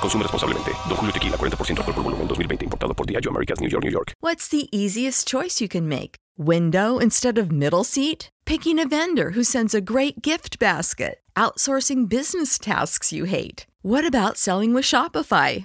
[0.00, 0.22] Consume.
[0.22, 2.64] Don Julio Tequila, 40% alcohol por volumen, 2020.
[2.66, 4.14] Importado por Diageo Americas, New York, New York.
[4.20, 6.16] What's the easiest choice you can make?
[6.36, 8.28] Window instead of middle seat?
[8.46, 11.20] Picking a vendor who sends a great gift basket?
[11.36, 13.66] Outsourcing business tasks you hate?
[13.82, 15.64] What about selling with Shopify?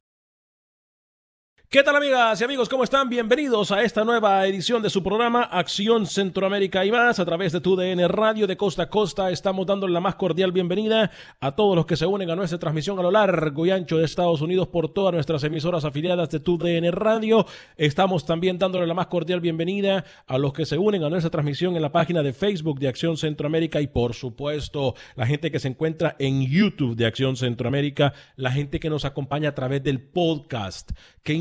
[1.73, 2.67] ¿Qué tal amigas y amigos?
[2.67, 3.07] ¿Cómo están?
[3.07, 7.61] Bienvenidos a esta nueva edición de su programa Acción Centroamérica y más a través de
[7.61, 9.31] tu DN Radio de Costa a Costa.
[9.31, 12.99] Estamos dándole la más cordial bienvenida a todos los que se unen a nuestra transmisión
[12.99, 16.57] a lo largo y ancho de Estados Unidos por todas nuestras emisoras afiliadas de tu
[16.57, 17.45] DN Radio.
[17.77, 21.77] Estamos también dándole la más cordial bienvenida a los que se unen a nuestra transmisión
[21.77, 25.69] en la página de Facebook de Acción Centroamérica y por supuesto la gente que se
[25.69, 30.91] encuentra en YouTube de Acción Centroamérica, la gente que nos acompaña a través del podcast.
[31.23, 31.33] Qué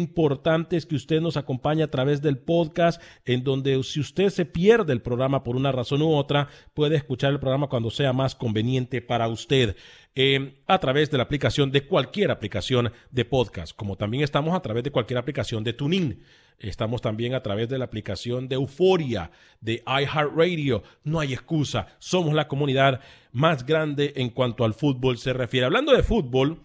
[0.70, 4.92] es que usted nos acompañe a través del podcast, en donde si usted se pierde
[4.92, 9.00] el programa por una razón u otra, puede escuchar el programa cuando sea más conveniente
[9.00, 9.76] para usted.
[10.14, 14.60] Eh, a través de la aplicación de cualquier aplicación de podcast, como también estamos a
[14.60, 16.22] través de cualquier aplicación de TuneIn.
[16.58, 19.30] Estamos también a través de la aplicación de Euforia,
[19.60, 20.82] de iHeartRadio.
[21.04, 23.00] No hay excusa, somos la comunidad
[23.32, 25.64] más grande en cuanto al fútbol se refiere.
[25.64, 26.60] Hablando de fútbol,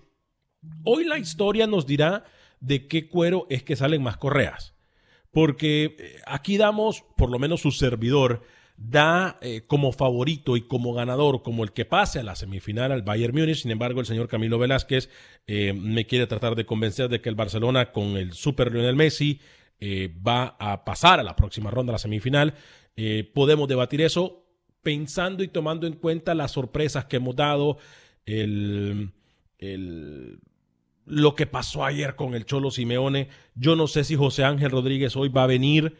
[0.84, 2.26] hoy la historia nos dirá
[2.66, 4.74] de qué cuero es que salen más correas.
[5.32, 8.44] Porque eh, aquí damos, por lo menos su servidor,
[8.78, 13.04] da eh, como favorito y como ganador, como el que pase a la semifinal al
[13.04, 13.62] Bayern Múnich.
[13.62, 15.10] Sin embargo, el señor Camilo Velázquez
[15.46, 19.40] eh, me quiere tratar de convencer de que el Barcelona con el Super Lionel Messi
[20.26, 22.56] va a pasar a la próxima ronda, a la semifinal.
[23.34, 24.48] podemos debatir eso
[24.82, 27.78] pensando y tomando en cuenta las sorpresas que hemos dado,
[28.26, 29.12] el,
[29.60, 30.40] el
[31.06, 33.30] lo que pasó ayer con el Cholo Simeone.
[33.56, 35.98] Yo no sé si José Ángel Rodríguez hoy va a venir.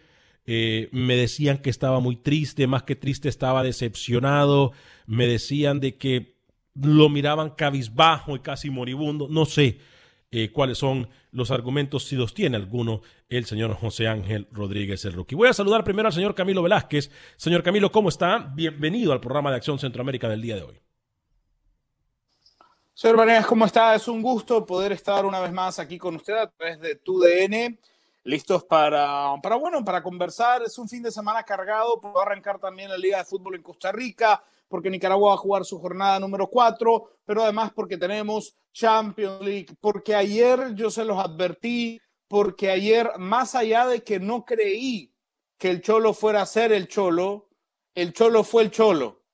[0.48, 4.74] Eh, me decían que estaba muy triste, más que triste estaba decepcionado.
[5.06, 6.36] Me decían de que
[6.76, 9.28] lo miraban cabizbajo y casi moribundo.
[9.30, 9.80] No sé
[10.32, 15.14] eh, cuáles son los argumentos, si los tiene alguno el señor José Ángel Rodríguez el
[15.14, 15.36] Rookie.
[15.36, 17.12] Voy a saludar primero al señor Camilo Velázquez.
[17.38, 18.52] Señor Camilo, ¿cómo está?
[18.56, 20.85] Bienvenido al programa de Acción Centroamérica del día de hoy.
[22.98, 23.94] Señor Vanegas, ¿cómo está?
[23.94, 27.20] Es un gusto poder estar una vez más aquí con usted a través de tu
[27.20, 27.78] DN.
[28.24, 30.64] Listos para, para, bueno, para conversar.
[30.64, 32.00] Es un fin de semana cargado.
[32.00, 35.40] Va a arrancar también la Liga de Fútbol en Costa Rica, porque Nicaragua va a
[35.40, 41.04] jugar su jornada número 4, pero además porque tenemos Champions League, porque ayer yo se
[41.04, 45.14] los advertí, porque ayer, más allá de que no creí
[45.58, 47.50] que el Cholo fuera a ser el Cholo,
[47.94, 49.25] el Cholo fue el Cholo.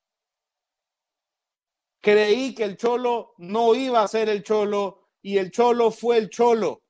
[2.02, 6.30] Creí que el Cholo no iba a ser el Cholo y el Cholo fue el
[6.30, 6.84] Cholo.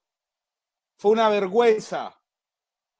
[0.98, 2.18] Fue una vergüenza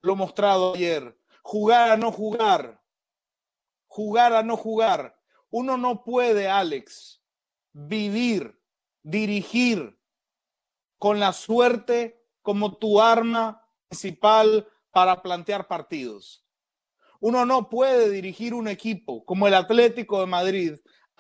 [0.02, 1.18] lo mostrado ayer.
[1.42, 2.84] Jugar a no jugar.
[3.88, 5.18] Jugar a no jugar.
[5.50, 7.22] Uno no puede, Alex,
[7.74, 8.60] vivir,
[9.04, 9.98] dirigir
[10.98, 16.46] con la suerte como tu arma principal para plantear partidos.
[17.20, 20.74] Uno no puede dirigir un equipo como el Atlético de Madrid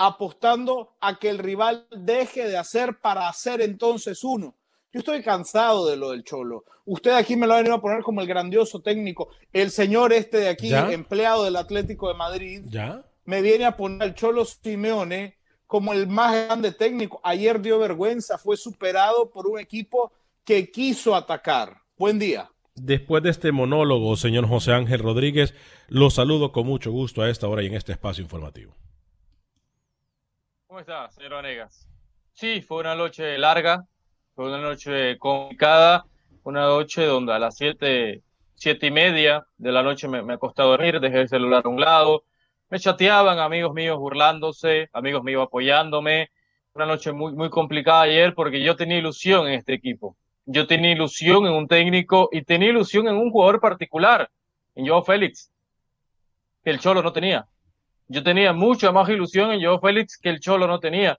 [0.05, 4.55] apostando a que el rival deje de hacer para hacer entonces uno.
[4.91, 6.65] Yo estoy cansado de lo del Cholo.
[6.85, 9.29] Usted aquí me lo ha venido a poner como el grandioso técnico.
[9.53, 13.05] El señor este de aquí, empleado del Atlético de Madrid, ¿Ya?
[13.25, 15.37] me viene a poner al Cholo Simeone
[15.67, 17.21] como el más grande técnico.
[17.23, 20.11] Ayer dio vergüenza, fue superado por un equipo
[20.43, 21.77] que quiso atacar.
[21.95, 22.49] Buen día.
[22.73, 25.53] Después de este monólogo, señor José Ángel Rodríguez,
[25.87, 28.73] lo saludo con mucho gusto a esta hora y en este espacio informativo.
[30.71, 31.85] ¿Cómo está, señor Vanegas?
[32.31, 33.83] Sí, fue una noche larga,
[34.33, 36.05] fue una noche complicada,
[36.43, 38.21] una noche donde a las siete,
[38.55, 41.67] siete y media de la noche me, me acosté a dormir, dejé el celular a
[41.67, 42.23] un lado,
[42.69, 46.29] me chateaban amigos míos burlándose, amigos míos apoyándome.
[46.73, 50.15] Una noche muy, muy complicada ayer porque yo tenía ilusión en este equipo.
[50.45, 54.31] Yo tenía ilusión en un técnico y tenía ilusión en un jugador particular,
[54.75, 55.51] en Joe Félix,
[56.63, 57.45] que el Cholo no tenía.
[58.11, 61.17] Yo tenía mucha más ilusión en Joe Félix que el Cholo no tenía.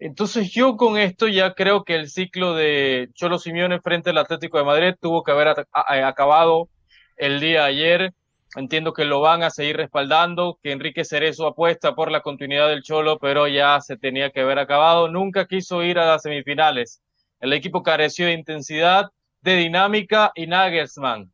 [0.00, 4.58] Entonces yo con esto ya creo que el ciclo de Cholo Simeone frente al Atlético
[4.58, 6.68] de Madrid tuvo que haber acabado
[7.16, 8.12] el día ayer.
[8.56, 12.82] Entiendo que lo van a seguir respaldando, que Enrique Cerezo apuesta por la continuidad del
[12.82, 15.06] Cholo, pero ya se tenía que haber acabado.
[15.06, 17.00] Nunca quiso ir a las semifinales.
[17.38, 21.33] El equipo careció de intensidad, de dinámica y Nagelsmann.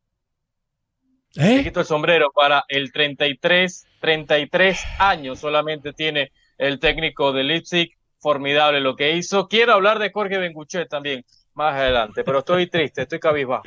[1.37, 1.57] ¿Eh?
[1.59, 7.97] Le quito el sombrero para el 33, 33 años solamente tiene el técnico de Leipzig
[8.19, 9.49] formidable lo que hizo.
[9.49, 11.25] Quiero hablar de Jorge Benguchet también
[11.55, 13.63] más adelante, pero estoy triste, estoy cabizbajo.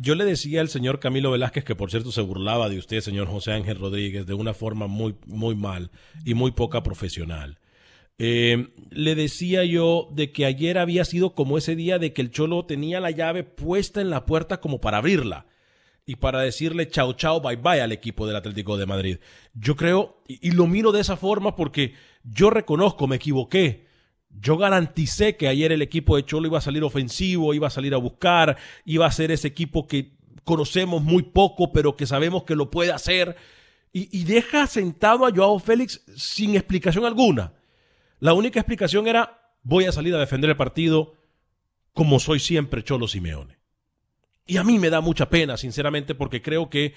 [0.00, 3.26] yo le decía al señor Camilo Velázquez, que por cierto se burlaba de usted, señor
[3.26, 5.90] José Ángel Rodríguez, de una forma muy, muy mal
[6.24, 7.58] y muy poca profesional.
[8.18, 12.30] Eh, le decía yo de que ayer había sido como ese día de que el
[12.30, 15.46] Cholo tenía la llave puesta en la puerta como para abrirla
[16.06, 19.18] y para decirle chao, chao, bye, bye al equipo del Atlético de Madrid.
[19.54, 23.86] Yo creo, y, lo miro de esa forma porque yo reconozco, me equivoqué.
[24.30, 27.92] Yo garanticé que ayer el equipo de Cholo iba a salir ofensivo, iba a salir
[27.92, 32.54] a buscar, iba a ser ese equipo que conocemos muy poco, pero que sabemos que
[32.54, 33.36] lo puede hacer.
[33.92, 37.54] Y, y deja sentado a Joao Félix sin explicación alguna.
[38.20, 41.14] La única explicación era, voy a salir a defender el partido
[41.92, 43.55] como soy siempre Cholo Simeone.
[44.46, 46.94] Y a mí me da mucha pena, sinceramente, porque creo que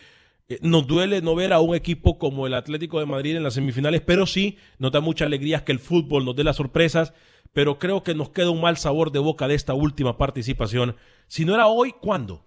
[0.48, 3.56] eh, nos duele no ver a un equipo como el Atlético de Madrid en las
[3.56, 7.14] semifinales, pero sí nos da mucha alegría que el fútbol nos dé las sorpresas,
[7.52, 10.96] pero creo que nos queda un mal sabor de boca de esta última participación.
[11.28, 12.46] Si no era hoy, ¿cuándo?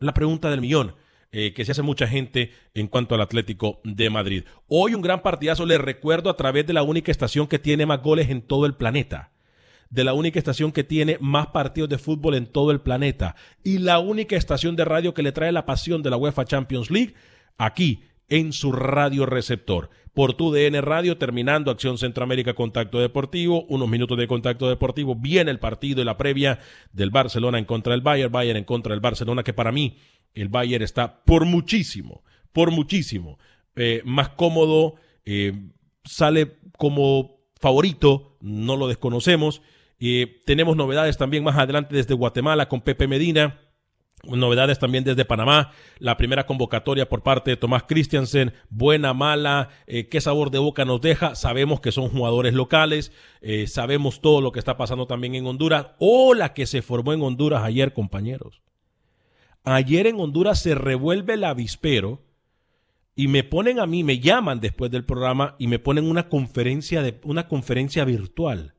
[0.00, 0.96] La pregunta del millón.
[1.36, 4.44] Eh, que se hace mucha gente en cuanto al Atlético de Madrid.
[4.68, 8.02] Hoy un gran partidazo, les recuerdo, a través de la única estación que tiene más
[8.02, 9.33] goles en todo el planeta
[9.90, 13.78] de la única estación que tiene más partidos de fútbol en todo el planeta y
[13.78, 17.14] la única estación de radio que le trae la pasión de la UEFA Champions League
[17.58, 19.90] aquí en su radio receptor.
[20.12, 25.50] Por tu DN Radio, terminando Acción Centroamérica Contacto Deportivo, unos minutos de Contacto Deportivo, viene
[25.50, 26.60] el partido y la previa
[26.92, 29.96] del Barcelona en contra del Bayern, Bayern en contra del Barcelona, que para mí
[30.34, 32.22] el Bayern está por muchísimo,
[32.52, 33.38] por muchísimo
[33.76, 34.94] eh, más cómodo,
[35.24, 35.52] eh,
[36.04, 39.62] sale como favorito, no lo desconocemos,
[40.44, 43.60] tenemos novedades también más adelante desde Guatemala con Pepe Medina.
[44.24, 50.08] Novedades también desde Panamá, la primera convocatoria por parte de Tomás Christiansen, buena, mala, eh,
[50.08, 53.12] qué sabor de boca nos deja, sabemos que son jugadores locales,
[53.42, 57.12] eh, sabemos todo lo que está pasando también en Honduras, o la que se formó
[57.12, 58.62] en Honduras ayer, compañeros.
[59.62, 62.22] Ayer en Honduras se revuelve el avispero
[63.14, 67.02] y me ponen a mí, me llaman después del programa y me ponen una conferencia,
[67.02, 68.73] de, una conferencia virtual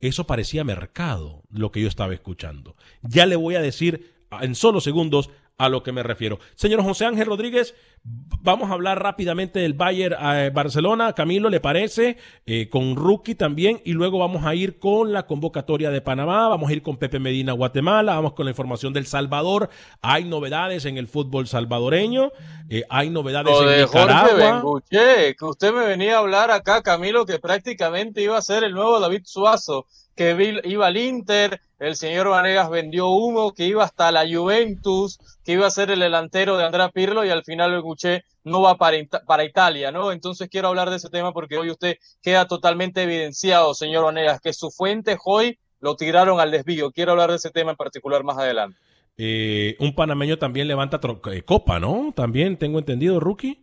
[0.00, 2.76] eso parecía mercado, lo que yo estaba escuchando.
[3.02, 6.38] Ya le voy a decir en solo segundos a lo que me refiero.
[6.54, 7.74] Señor José Ángel Rodríguez,
[8.04, 11.12] vamos a hablar rápidamente del Bayern eh, Barcelona.
[11.14, 12.16] Camilo, ¿le parece?
[12.46, 13.82] Eh, con Rookie también.
[13.84, 16.48] Y luego vamos a ir con la convocatoria de Panamá.
[16.48, 18.14] Vamos a ir con Pepe Medina, Guatemala.
[18.14, 19.68] Vamos con la información del Salvador.
[20.00, 22.30] Hay novedades en el fútbol salvadoreño.
[22.70, 24.82] Eh, hay novedades en Nicaragua.
[24.88, 29.00] que usted me venía a hablar acá, Camilo, que prácticamente iba a ser el nuevo
[29.00, 29.86] David Suazo
[30.18, 35.52] que iba al Inter, el señor Vanegas vendió humo, que iba hasta la Juventus, que
[35.52, 38.76] iba a ser el delantero de Andrea Pirlo y al final lo escuché no va
[38.76, 38.96] para,
[39.26, 40.10] para Italia, ¿no?
[40.10, 44.52] Entonces quiero hablar de ese tema porque hoy usted queda totalmente evidenciado, señor Vanegas, que
[44.52, 46.90] su fuente hoy lo tiraron al desvío.
[46.90, 48.76] Quiero hablar de ese tema en particular más adelante.
[49.16, 50.98] Eh, un panameño también levanta
[51.32, 52.12] eh, copa, ¿no?
[52.16, 53.62] También tengo entendido, rookie.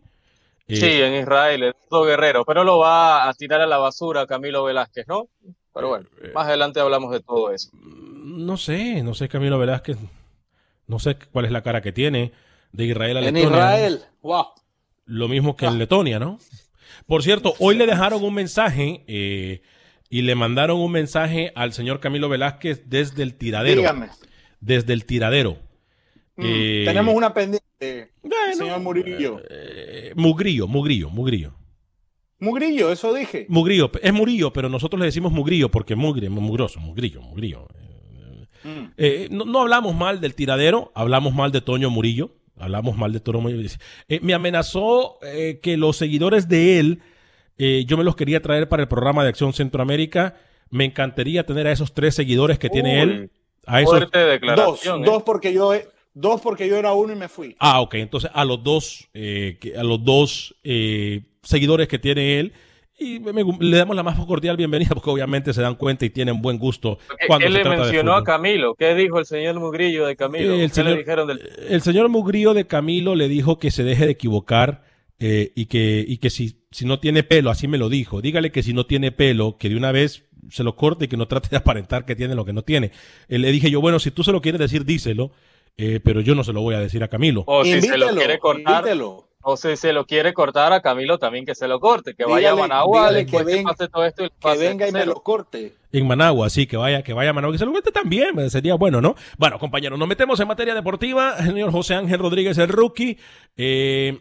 [0.68, 4.64] Eh, sí, en Israel, el guerrero, pero lo va a tirar a la basura Camilo
[4.64, 5.28] Velázquez, ¿no?
[5.76, 7.68] Pero bueno, eh, más adelante hablamos de todo eso.
[7.74, 9.98] No sé, no sé Camilo Velázquez,
[10.86, 12.32] no sé cuál es la cara que tiene
[12.72, 13.42] de Israel a Letonia.
[13.42, 14.46] En Israel, wow.
[15.04, 16.38] Lo mismo que en Letonia, ¿no?
[17.06, 19.60] Por cierto, hoy le dejaron un mensaje eh,
[20.08, 23.82] y le mandaron un mensaje al señor Camilo Velázquez desde el tiradero.
[23.82, 24.08] Dígame.
[24.60, 25.58] Desde el tiradero.
[26.36, 29.40] Mm, Eh, Tenemos una pendiente, bueno, señor Murillo.
[29.50, 31.52] eh, Mugrillo, Mugrillo, Mugrillo.
[32.38, 33.46] Mugrillo, eso dije.
[33.48, 37.66] Mugrillo, es Murillo, pero nosotros le decimos Mugrillo porque mugre, mugroso, Mugrillo, Mugrillo.
[38.62, 38.92] Mm.
[38.96, 43.20] Eh, no, no hablamos mal del tiradero, hablamos mal de Toño Murillo, hablamos mal de
[43.20, 43.68] Toro Murillo.
[44.08, 47.00] Eh, me amenazó eh, que los seguidores de él,
[47.58, 50.36] eh, yo me los quería traer para el programa de Acción Centroamérica.
[50.68, 53.30] Me encantaría tener a esos tres seguidores que tiene él.
[53.66, 54.84] A esos, Fuerte Dos.
[54.84, 54.90] ¿eh?
[55.04, 55.72] dos porque yo
[56.16, 57.54] dos porque yo era uno y me fui.
[57.58, 57.94] Ah, ok.
[57.94, 62.52] Entonces a los dos, eh, a los dos eh, seguidores que tiene él.
[62.98, 66.10] Y me- me- le damos la más cordial bienvenida porque obviamente se dan cuenta y
[66.10, 68.24] tienen buen gusto cuando Él se le trata de mencionó a.
[68.24, 68.74] Camilo.
[68.74, 70.54] ¿Qué dijo el señor Mugrillo de Camilo?
[70.54, 73.84] El ¿Qué señor- le dijeron del El señor Mugrío de Camilo le dijo que se
[73.84, 74.84] deje de equivocar
[75.18, 78.50] eh, y que, y que si, si no tiene pelo, así me lo dijo, dígale
[78.50, 81.26] que si no tiene pelo, que de una vez se lo corte y que no
[81.28, 82.92] trate de aparentar que tiene lo que no tiene.
[83.28, 85.32] Eh, le dije yo, bueno, si tú se lo quieres decir, díselo,
[85.76, 87.44] eh, pero yo no se lo voy a decir a Camilo.
[87.46, 89.25] O si se lo quiere cortar, invítelo.
[89.48, 92.50] O si se lo quiere cortar a Camilo también que se lo corte, que vaya
[92.50, 95.72] a Managua que venga- pase todo esto y Que venga y me lo corte.
[95.92, 98.74] En Managua, sí, que vaya, que vaya a Managua, que se lo cuente también, sería
[98.74, 99.14] bueno, ¿no?
[99.38, 101.36] Bueno, compañeros, nos metemos en materia deportiva.
[101.38, 103.18] Señor José Ángel Rodríguez, el rookie.
[103.56, 104.18] Eh,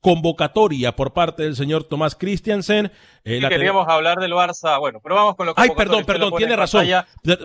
[0.00, 2.92] convocatoria por parte del señor Tomás Christiansen.
[3.24, 4.78] Eh, Sí, queríamos hablar del Barça.
[4.78, 6.86] Bueno, pero vamos con lo que Ay, perdón, perdón, tiene razón.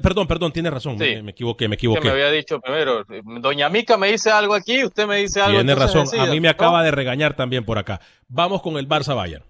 [0.01, 0.97] Perdón, perdón, tiene razón.
[0.99, 1.15] Sí.
[1.15, 2.09] Me, me equivoqué, me equivoqué.
[2.09, 3.03] había dicho primero.
[3.39, 5.57] Doña Mica me dice algo aquí, usted me dice algo.
[5.57, 6.05] Tiene razón.
[6.19, 6.51] A mí me ¿no?
[6.51, 7.99] acaba de regañar también por acá.
[8.27, 9.43] Vamos con el Barça Bayern.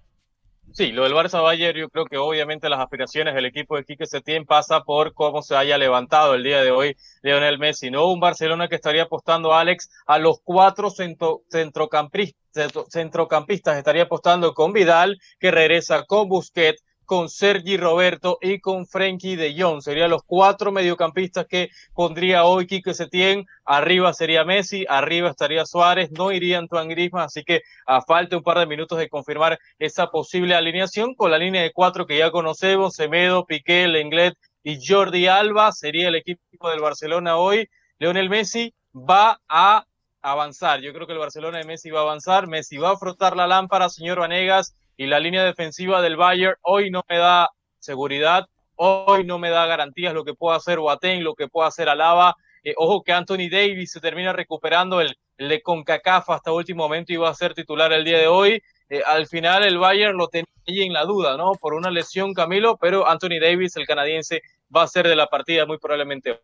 [0.73, 4.05] Sí, lo del Barça Bayern, yo creo que obviamente las aspiraciones del equipo de Quique
[4.05, 7.91] Setién pasa por cómo se haya levantado el día de hoy Lionel Messi.
[7.91, 13.77] No un Barcelona que estaría apostando, Alex, a los cuatro centro, centrocampis- centro- centrocampistas.
[13.77, 19.53] Estaría apostando con Vidal, que regresa con Busquets, con Sergi Roberto y con Frenkie de
[19.61, 19.81] Jong.
[19.81, 23.45] Serían los cuatro mediocampistas que pondría hoy Quique Setién.
[23.65, 28.43] Arriba sería Messi, arriba estaría Suárez, no iría Antoine Griezmann, así que a falta un
[28.43, 32.31] par de minutos de confirmar esa posible alineación con la línea de cuatro que ya
[32.31, 37.67] conocemos, Semedo, Piqué, Lenglet y Jordi Alba, sería el equipo del Barcelona hoy.
[37.99, 39.83] Leonel Messi va a
[40.21, 40.79] avanzar.
[40.79, 42.47] Yo creo que el Barcelona de Messi va a avanzar.
[42.47, 46.91] Messi va a frotar la lámpara, señor Vanegas, y la línea defensiva del Bayern hoy
[46.91, 51.33] no me da seguridad, hoy no me da garantías lo que pueda hacer Boateng, lo
[51.33, 52.35] que pueda hacer Alaba.
[52.63, 57.11] Eh, ojo que Anthony Davis se termina recuperando el, el de CONCACAF hasta último momento
[57.11, 58.61] y va a ser titular el día de hoy.
[58.89, 61.53] Eh, al final el Bayern lo tenía ahí en la duda, ¿no?
[61.53, 64.43] Por una lesión Camilo, pero Anthony Davis, el canadiense,
[64.75, 66.41] va a ser de la partida muy probablemente.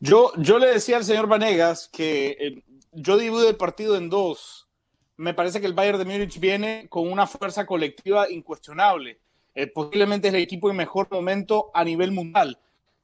[0.00, 4.65] Yo, yo le decía al señor Vanegas que eh, yo divido el partido en dos.
[5.18, 9.18] Me parece que el Bayern de Múnich viene con una fuerza colectiva incuestionable.
[9.54, 12.58] Eh, posiblemente es el equipo en mejor momento a nivel mundial.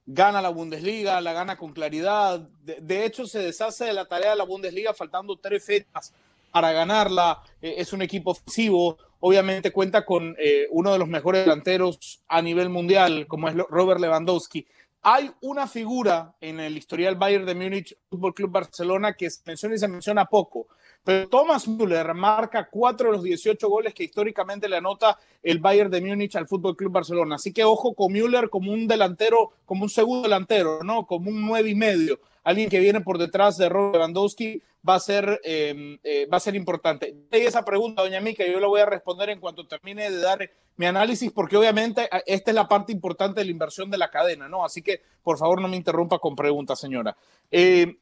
[0.04, 2.40] Gana la Bundesliga, la gana con claridad.
[2.40, 6.12] De, hecho, se deshace de la tarea de la Bundesliga faltando tres fechas
[6.50, 7.42] para ganarla.
[7.62, 8.99] Eh, es un equipo ofensivo.
[9.21, 14.00] Obviamente cuenta con eh, uno de los mejores delanteros a nivel mundial, como es Robert
[14.00, 14.66] Lewandowski.
[15.00, 19.75] Hay una figura en el historial Bayern de Múnich, Fútbol Club Barcelona, que se menciona
[19.76, 20.66] y se menciona poco.
[21.04, 25.90] Pero Thomas Müller marca cuatro de los 18 goles que históricamente le anota el Bayern
[25.90, 27.35] de Múnich al Fútbol Club Barcelona.
[27.35, 31.06] Así que ojo con Müller como un delantero, como un segundo delantero, ¿no?
[31.06, 32.21] Como un nueve y medio.
[32.44, 36.40] Alguien que viene por detrás de Robert Lewandowski va a ser, eh, eh, va a
[36.40, 37.14] ser importante.
[37.30, 40.50] Y esa pregunta, doña Mica, yo la voy a responder en cuanto termine de dar
[40.76, 44.49] mi análisis, porque obviamente esta es la parte importante de la inversión de la cadena,
[44.49, 44.64] ¿no?
[44.64, 47.16] Así que, por favor, no me interrumpa con preguntas, señora.
[47.50, 47.97] Eh,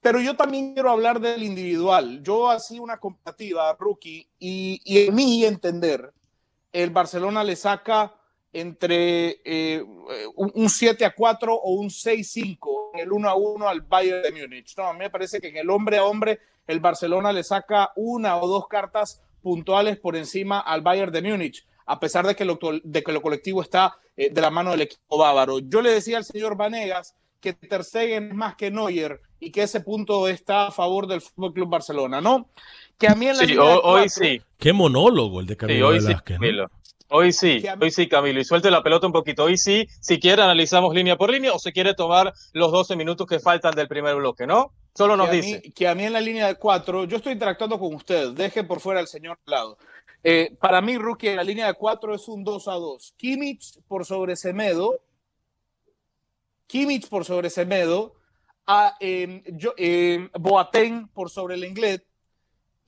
[0.00, 2.22] pero yo también quiero hablar del individual.
[2.22, 6.12] Yo hacía una comparativa, rookie, y, en mi entender,
[6.72, 8.14] el Barcelona le saca
[8.52, 9.84] entre eh,
[10.36, 14.22] un, un 7 a 4 o un 6-5 en el 1 a 1 al Bayern
[14.22, 14.76] de Múnich.
[14.76, 17.92] No, a mí me parece que en el hombre a hombre el Barcelona le saca
[17.96, 22.44] una o dos cartas puntuales por encima al Bayern de Múnich, a pesar de que
[22.44, 25.58] lo, de que lo colectivo está eh, de la mano del equipo bávaro.
[25.58, 29.80] Yo le decía al señor Vanegas que Ter es más que Neuer y que ese
[29.80, 32.48] punto está a favor del Fútbol Club Barcelona, ¿no?
[32.98, 34.42] Que a mí en la sí, hoy, hoy, sí.
[34.58, 36.62] Qué monólogo el de Camilo sí, hoy Velázquez, sí, Camilo.
[36.64, 36.70] ¿no?
[37.10, 39.44] Hoy sí, hoy sí, Camilo, y suelte la pelota un poquito.
[39.44, 43.26] Hoy sí, si quiere, analizamos línea por línea o se quiere tomar los 12 minutos
[43.26, 44.72] que faltan del primer bloque, ¿no?
[44.94, 45.60] Solo nos que dice.
[45.64, 48.62] Mí, que a mí en la línea de cuatro, yo estoy interactuando con usted, deje
[48.64, 49.78] por fuera al señor al lado.
[50.22, 53.14] Eh, para mí, Rookie, en la línea de cuatro es un 2 a 2.
[53.16, 55.00] Kimmich por sobre Semedo.
[56.66, 58.14] Kimmich por sobre Semedo.
[58.70, 62.02] A, eh, yo, eh, Boateng por sobre el Inglés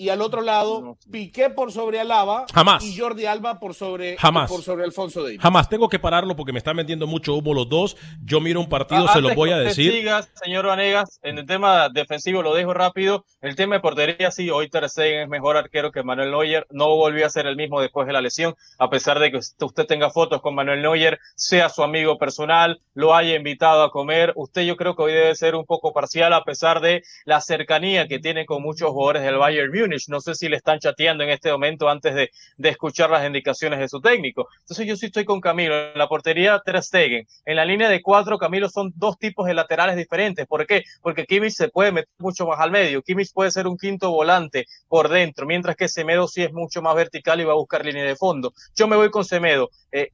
[0.01, 2.83] y al otro lado Piqué por sobre Alaba Jamás.
[2.83, 4.51] y Jordi Alba por sobre, Jamás.
[4.51, 5.41] por sobre Alfonso Davis.
[5.41, 7.99] Jamás tengo que pararlo porque me están vendiendo mucho humo los dos.
[8.25, 9.93] Yo miro un partido, Ah, se lo voy a decir.
[9.93, 13.27] siga, señor Vanegas, en el tema defensivo lo dejo rápido.
[13.43, 16.67] El tema de portería, sí, hoy Ter Stegen es mejor arquero que Manuel Neuer.
[16.71, 19.85] No volvió a ser el mismo después de la lesión, a pesar de que usted
[19.87, 24.33] tenga fotos con Manuel Neuer, sea su amigo personal, lo haya invitado a comer.
[24.37, 28.09] Usted yo creo que hoy debe ser un poco parcial a pesar de la cercanía
[28.09, 29.90] que tiene con muchos jugadores del Bayern Múnich.
[30.09, 33.79] No sé si le están chateando en este momento antes de, de escuchar las indicaciones
[33.79, 34.49] de su técnico.
[34.61, 35.75] Entonces yo sí estoy con Camilo.
[35.75, 37.27] En la portería, Ter Stegen.
[37.45, 40.47] En la línea de cuatro, Camilo, son dos tipos de laterales diferentes.
[40.47, 40.83] ¿Por qué?
[41.03, 43.03] Porque Kimmich se puede meter mucho más al medio.
[43.03, 46.95] Kimmich puede ser un quinto volante por dentro, mientras que Semedo sí es mucho más
[46.95, 48.53] vertical y va a buscar línea de fondo.
[48.75, 49.71] Yo me voy con Semedo.
[49.93, 50.11] Eh,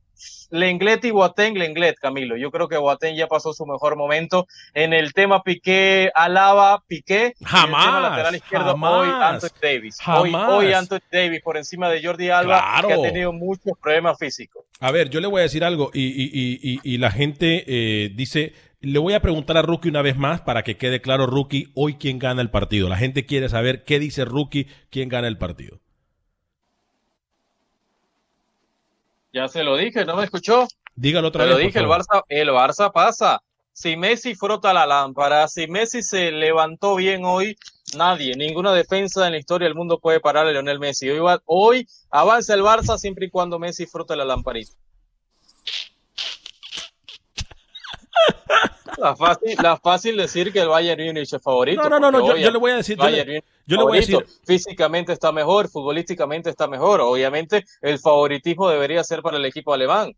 [0.51, 2.37] Lenglet y Boateng, Lenglet, Camilo.
[2.37, 4.47] Yo creo que Boateng ya pasó su mejor momento.
[4.75, 7.35] En el tema Piqué, Alaba, Piqué.
[7.45, 9.99] Jamás, En el tema lateral izquierdo, jamás, hoy Anthony Davis.
[10.07, 10.51] Hoy, jamás.
[10.53, 12.89] hoy Anthony Davis por encima de Jordi Alba, Claro.
[12.89, 14.65] que ha tenido muchos problemas físicos.
[14.81, 17.65] A ver, yo le voy a decir algo y, y- y- y- y la gente
[17.67, 21.27] eh, dice, le voy a preguntar a Rookie una vez más para que quede claro,
[21.27, 22.89] Rookie, hoy quién gana el partido.
[22.89, 25.81] La gente quiere saber qué dice Rookie, quién gana el partido.
[29.37, 30.67] Ya se lo dije, ¿no me escuchó?
[30.95, 31.59] Dígalo otra Te vez.
[31.59, 31.85] lo dije, el.
[31.85, 33.43] Barça, el Barça pasa.
[33.71, 37.55] Si Messi frota la lámpara, si Messi se levantó bien hoy,
[37.95, 41.11] nadie, ninguna defensa en la historia del mundo puede parar a Lionel Messi.
[41.11, 44.73] Hoy, va- hoy avanza el Barça siempre y cuando Messi frote la lamparita.
[48.99, 51.83] La fácil, la fácil decir que el Bayern Múnich es favorito.
[51.83, 54.01] No, no, no, no, yo, le voy a decir, yo le, yo le voy a
[54.01, 57.01] decir, Físicamente está mejor, futbolísticamente está mejor.
[57.01, 60.15] Obviamente, el favoritismo debería ser para el equipo alemán.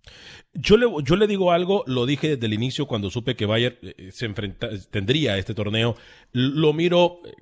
[0.54, 3.76] yo le, yo le digo algo, lo dije desde el inicio cuando supe que Bayern
[3.82, 5.96] eh, se enfrenta, tendría este torneo.
[6.32, 7.32] Lo miro eh,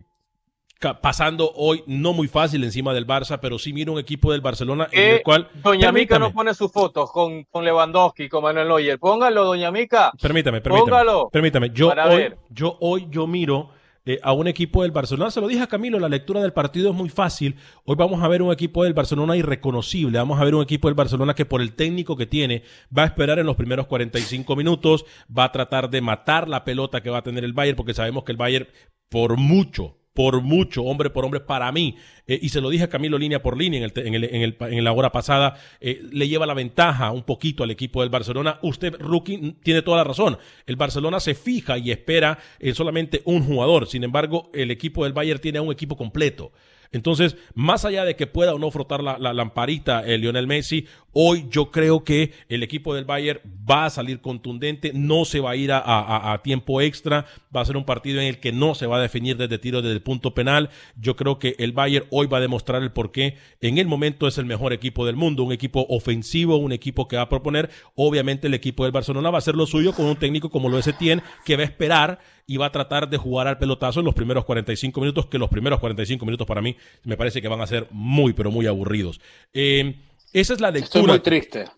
[1.00, 4.88] pasando hoy no muy fácil encima del Barça, pero sí miro un equipo del Barcelona
[4.92, 8.99] en el cual Doña Mica no pone sus fotos con, con Lewandowski, con Manuel Neuer.
[8.99, 10.12] Póngalo, Doña Mica.
[10.21, 10.90] Permítame, permítame.
[10.90, 11.28] Póngalo.
[11.30, 11.71] Permítame.
[11.71, 12.38] Yo hoy, ver.
[12.50, 13.71] yo hoy yo miro
[14.04, 15.30] eh, a un equipo del Barcelona.
[15.30, 17.56] Se lo dije a Camilo, la lectura del partido es muy fácil.
[17.85, 20.18] Hoy vamos a ver un equipo del Barcelona irreconocible.
[20.18, 22.62] Vamos a ver un equipo del Barcelona que por el técnico que tiene
[22.96, 27.03] va a esperar en los primeros 45 minutos, va a tratar de matar la pelota
[27.03, 28.68] que va a tener el Bayern, porque sabemos que el Bayern
[29.09, 31.94] por mucho por mucho, hombre por hombre, para mí,
[32.26, 34.42] eh, y se lo dije a Camilo línea por línea en, el, en, el- en,
[34.42, 38.11] el- en la hora pasada, eh, le lleva la ventaja un poquito al equipo del
[38.11, 38.59] Barcelona.
[38.62, 40.38] Usted, rookie, tiene toda la razón.
[40.66, 43.87] El Barcelona se fija y espera en solamente un jugador.
[43.87, 46.50] Sin embargo, el equipo del Bayern tiene un equipo completo.
[46.92, 50.87] Entonces, más allá de que pueda o no frotar la, la lamparita el Lionel Messi,
[51.12, 55.53] hoy yo creo que el equipo del Bayern va a salir contundente, no se va
[55.53, 58.87] a ir a tiempo extra, va a ser un partido en el que no se
[58.87, 60.70] va a definir desde tiro desde el punto penal.
[60.96, 64.27] Yo creo que el Bayern hoy va a demostrar el por qué en el momento
[64.27, 67.70] es el mejor equipo del mundo, un equipo ofensivo, un equipo que va a proponer.
[67.94, 70.79] Obviamente el equipo del Barcelona va a hacer lo suyo con un técnico como lo
[70.79, 74.06] es Etienne, que va a esperar y va a tratar de jugar al pelotazo en
[74.06, 77.61] los primeros 45 minutos, que los primeros 45 minutos para mí me parece que van
[77.61, 79.20] a ser muy, pero muy aburridos.
[79.52, 80.00] Eh,
[80.32, 81.12] esa es la Estoy lectura.
[81.14, 81.68] muy triste.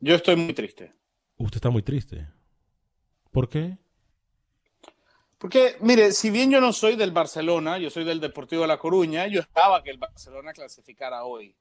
[0.00, 0.92] Yo estoy muy triste.
[1.38, 2.28] Usted está muy triste.
[3.30, 3.78] ¿Por qué?
[5.38, 8.78] Porque, mire, si bien yo no soy del Barcelona, yo soy del Deportivo de La
[8.78, 11.54] Coruña, yo esperaba que el Barcelona clasificara hoy,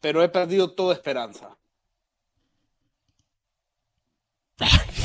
[0.00, 1.56] pero he perdido toda esperanza.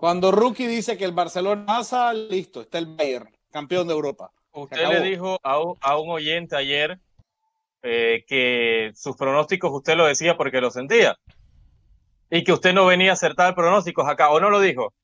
[0.00, 4.32] Cuando Rookie dice que el Barcelona pasa, listo, está el Bayern, campeón de Europa.
[4.50, 6.98] Usted le dijo a un, a un oyente ayer
[7.82, 11.18] eh, que sus pronósticos usted lo decía porque lo sentía.
[12.30, 14.94] Y que usted no venía a acertar pronósticos acá, ¿o no lo dijo?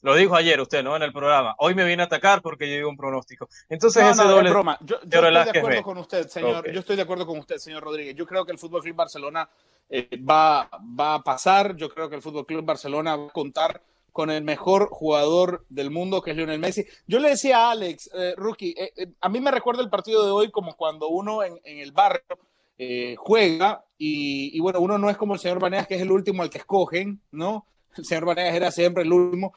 [0.00, 0.96] Lo dijo ayer usted, ¿no?
[0.96, 1.54] En el programa.
[1.58, 3.50] Hoy me viene a atacar porque yo digo un pronóstico.
[3.68, 4.50] Entonces No, ese no, es doble...
[4.50, 4.78] broma.
[4.80, 6.72] Yo, estoy de acuerdo con usted, señor.
[6.72, 8.14] Yo estoy de acuerdo con usted, señor Rodríguez.
[8.14, 9.46] Yo creo que el Fútbol Club Barcelona
[9.90, 11.76] eh, va, va a pasar.
[11.76, 15.90] Yo creo que el Fútbol Club Barcelona va a contar con el mejor jugador del
[15.90, 16.84] mundo, que es Lionel Messi.
[17.06, 20.24] Yo le decía a Alex, eh, Rookie, eh, eh, a mí me recuerda el partido
[20.24, 22.22] de hoy como cuando uno en, el barrio
[23.16, 26.42] juega y, y, bueno, uno no es como el señor Baneas, que es el último
[26.42, 27.66] al que escogen, ¿no?
[27.96, 29.52] El señor Baneas era siempre el último.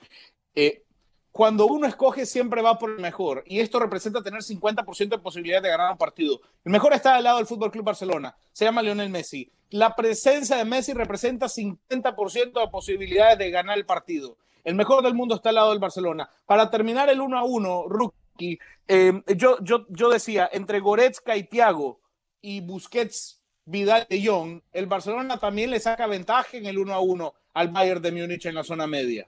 [1.32, 5.62] Cuando uno escoge siempre va por el mejor y esto representa tener 50% de posibilidad
[5.62, 6.42] de ganar un partido.
[6.66, 9.50] El mejor está al lado del Fútbol Club Barcelona, se llama Lionel Messi.
[9.70, 14.38] La presencia de Messi representa 50% de posibilidades de ganar el partido.
[14.66, 16.30] El mejor del mundo está al lado del Barcelona.
[16.46, 21.44] Para terminar el 1 a 1, rookie, eh, yo, yo, yo decía, entre Goretzka y
[21.44, 22.02] Thiago
[22.42, 27.00] y Busquets, Vidal de Jong, el Barcelona también le saca ventaja en el 1 a
[27.00, 29.28] 1 al Bayern de Múnich en la zona media.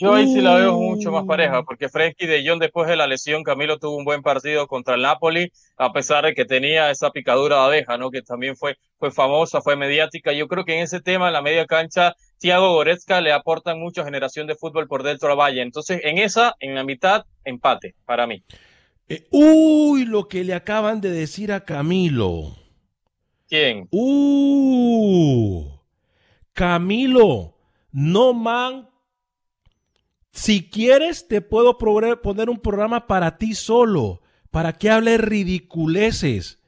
[0.00, 3.06] Yo ahí sí la veo mucho más pareja, porque Frenkie de Jong después de la
[3.06, 7.10] lesión, Camilo tuvo un buen partido contra el Napoli, a pesar de que tenía esa
[7.10, 8.10] picadura de abeja, ¿no?
[8.10, 10.32] Que también fue, fue famosa, fue mediática.
[10.32, 14.02] Yo creo que en ese tema, en la media cancha, Thiago Goretzka le aportan mucha
[14.02, 15.60] generación de fútbol por dentro a Valle.
[15.60, 18.42] Entonces, en esa, en la mitad, empate, para mí.
[19.06, 22.56] Eh, uy, lo que le acaban de decir a Camilo.
[23.48, 23.86] ¿Quién?
[23.90, 25.68] Uh,
[26.54, 27.54] Camilo,
[27.92, 28.89] no man.
[30.32, 36.58] Si quieres, te puedo poner un programa para ti solo, para que hable ridiculeces.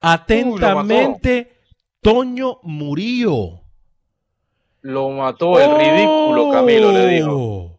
[0.00, 1.52] Atentamente,
[2.00, 3.60] Toño Murillo.
[4.82, 7.34] Lo mató el ridículo, Camilo, le dijo.
[7.34, 7.78] Oh.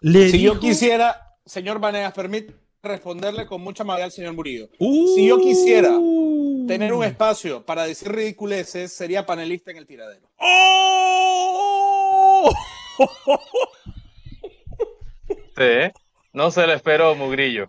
[0.00, 4.70] si yo quisiera, señor Vanegas, permite responderle con mucha amabilidad al señor Murillo.
[4.78, 5.90] si yo quisiera
[6.66, 10.28] tener un espacio para decir ridiculeces, sería panelista en el tiradero.
[10.38, 11.58] ¡Oh!
[15.58, 15.90] Sí,
[16.32, 17.68] no se le esperó, Mugrillo.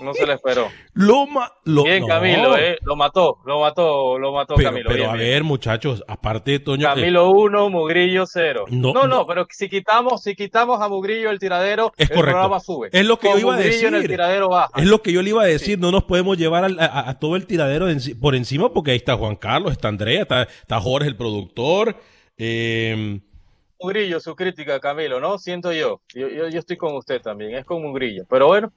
[0.00, 0.68] No se le esperó.
[0.94, 4.88] Lo, Bien, Camilo, eh, lo mató, lo mató, lo mató Camilo.
[4.88, 6.86] Pero a ver, muchachos, aparte de Toño.
[6.86, 8.66] Eh, Camilo 1, Mugrillo 0.
[8.70, 12.88] No, no, pero si quitamos, si quitamos a Mugrillo el tiradero, es el programa sube.
[12.92, 13.94] Es lo que yo iba a decir.
[13.94, 14.70] el tiradero baja.
[14.76, 15.78] Es lo que yo le iba a decir.
[15.78, 17.86] No nos podemos llevar a, todo el tiradero
[18.20, 21.96] por encima, porque ahí está Juan Carlos, está Andrea, está, está Jorge, el productor.
[22.36, 23.20] Eh,
[23.84, 25.38] Mugrillo, su crítica, Camilo, ¿no?
[25.38, 26.00] Siento yo.
[26.14, 26.58] Yo, yo.
[26.58, 28.24] estoy con usted también, es con Mugrillo.
[28.28, 28.72] Pero bueno,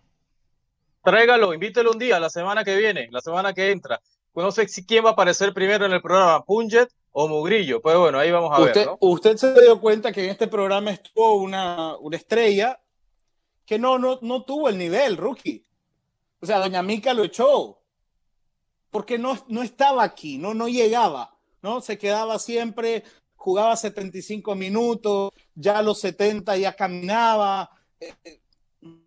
[1.02, 4.02] tráigalo, invítelo un día, la semana que viene, la semana que entra.
[4.36, 7.82] No sé si quién va a aparecer primero en el programa, Punjet o Mugrillo.
[7.82, 8.86] Pues bueno, ahí vamos a usted, ver.
[8.88, 8.98] ¿no?
[9.00, 12.80] Usted se dio cuenta que en este programa estuvo una, una estrella
[13.66, 15.66] que no, no, no tuvo el nivel, rookie.
[16.42, 17.82] O sea, Doña Mica lo echó.
[18.92, 21.82] Porque no, no estaba aquí, no, no llegaba, ¿no?
[21.82, 23.04] Se quedaba siempre
[23.38, 27.70] jugaba 75 minutos, ya a los 70 ya caminaba.
[28.00, 28.40] Eh, eh,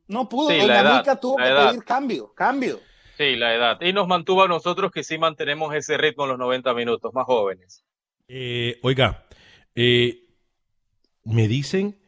[0.08, 2.80] no pudo, sí, la tuvo que pedir cambio, cambio.
[3.18, 3.78] Sí, la edad.
[3.82, 7.26] Y nos mantuvo a nosotros que sí mantenemos ese ritmo en los 90 minutos, más
[7.26, 7.84] jóvenes.
[8.26, 9.26] Eh, oiga,
[9.74, 12.00] me dicen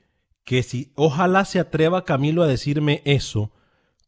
[0.45, 3.53] que si ojalá se atreva Camilo a decirme eso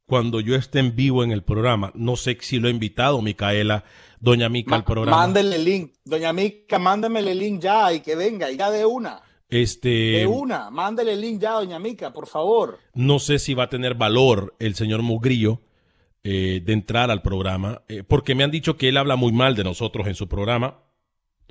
[0.07, 1.92] cuando yo esté en vivo en el programa.
[1.94, 3.85] No sé si lo he invitado, Micaela,
[4.24, 5.18] Doña Mica, al programa.
[5.18, 5.92] Mándele el link.
[6.02, 9.20] Doña Mica, mándeme el link ya y que venga, y ya de una.
[9.50, 9.88] Este...
[9.88, 12.78] De una, mándele el link ya, Doña Mica, por favor.
[12.94, 15.60] No sé si va a tener valor el señor Mugrillo
[16.22, 19.56] eh, de entrar al programa, eh, porque me han dicho que él habla muy mal
[19.56, 20.80] de nosotros en su programa.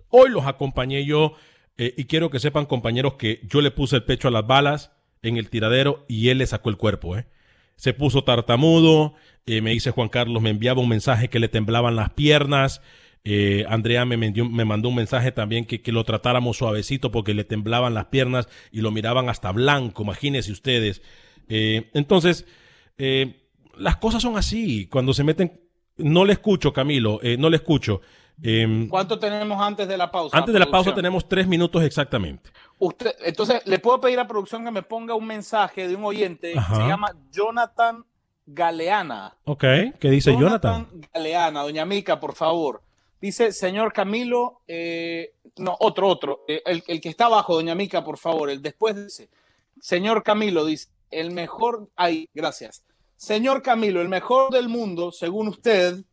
[0.09, 1.33] Hoy los acompañé yo
[1.77, 4.91] eh, y quiero que sepan, compañeros, que yo le puse el pecho a las balas
[5.21, 7.27] en el tiradero y él le sacó el cuerpo, ¿eh?
[7.75, 9.13] se puso tartamudo,
[9.45, 12.81] eh, me dice Juan Carlos, me enviaba un mensaje que le temblaban las piernas,
[13.25, 17.45] eh, Andrea me, me, mandó un mensaje también que, que, lo tratáramos suavecito porque le
[17.45, 21.01] temblaban las piernas y lo miraban hasta blanco, imagínense ustedes.
[21.47, 22.45] Eh, entonces,
[23.77, 25.61] las cosas son así, cuando se meten,
[25.97, 28.01] no le escucho Camilo, no le escucho.
[28.41, 30.37] Em, ¿Cuánto tenemos antes de la pausa?
[30.37, 32.49] Antes de la pausa tenemos tres minutos exactamente.
[32.79, 36.53] Usted, entonces, le puedo pedir a producción que me ponga un mensaje de un oyente
[36.53, 38.05] que se llama Jonathan
[38.45, 39.37] Galeana.
[39.45, 39.63] Ok,
[39.99, 40.87] ¿qué dice Jonathan?
[40.89, 42.81] Jonathan Galeana, doña Mica, por favor.
[43.21, 48.03] Dice, señor Camilo, eh, no, otro, otro, eh, el, el, que está abajo, doña Mica,
[48.03, 49.29] por favor, el después dice,
[49.79, 52.83] señor Camilo, dice, el mejor, ay, gracias.
[53.15, 56.03] Señor Camilo, el mejor del mundo, según usted,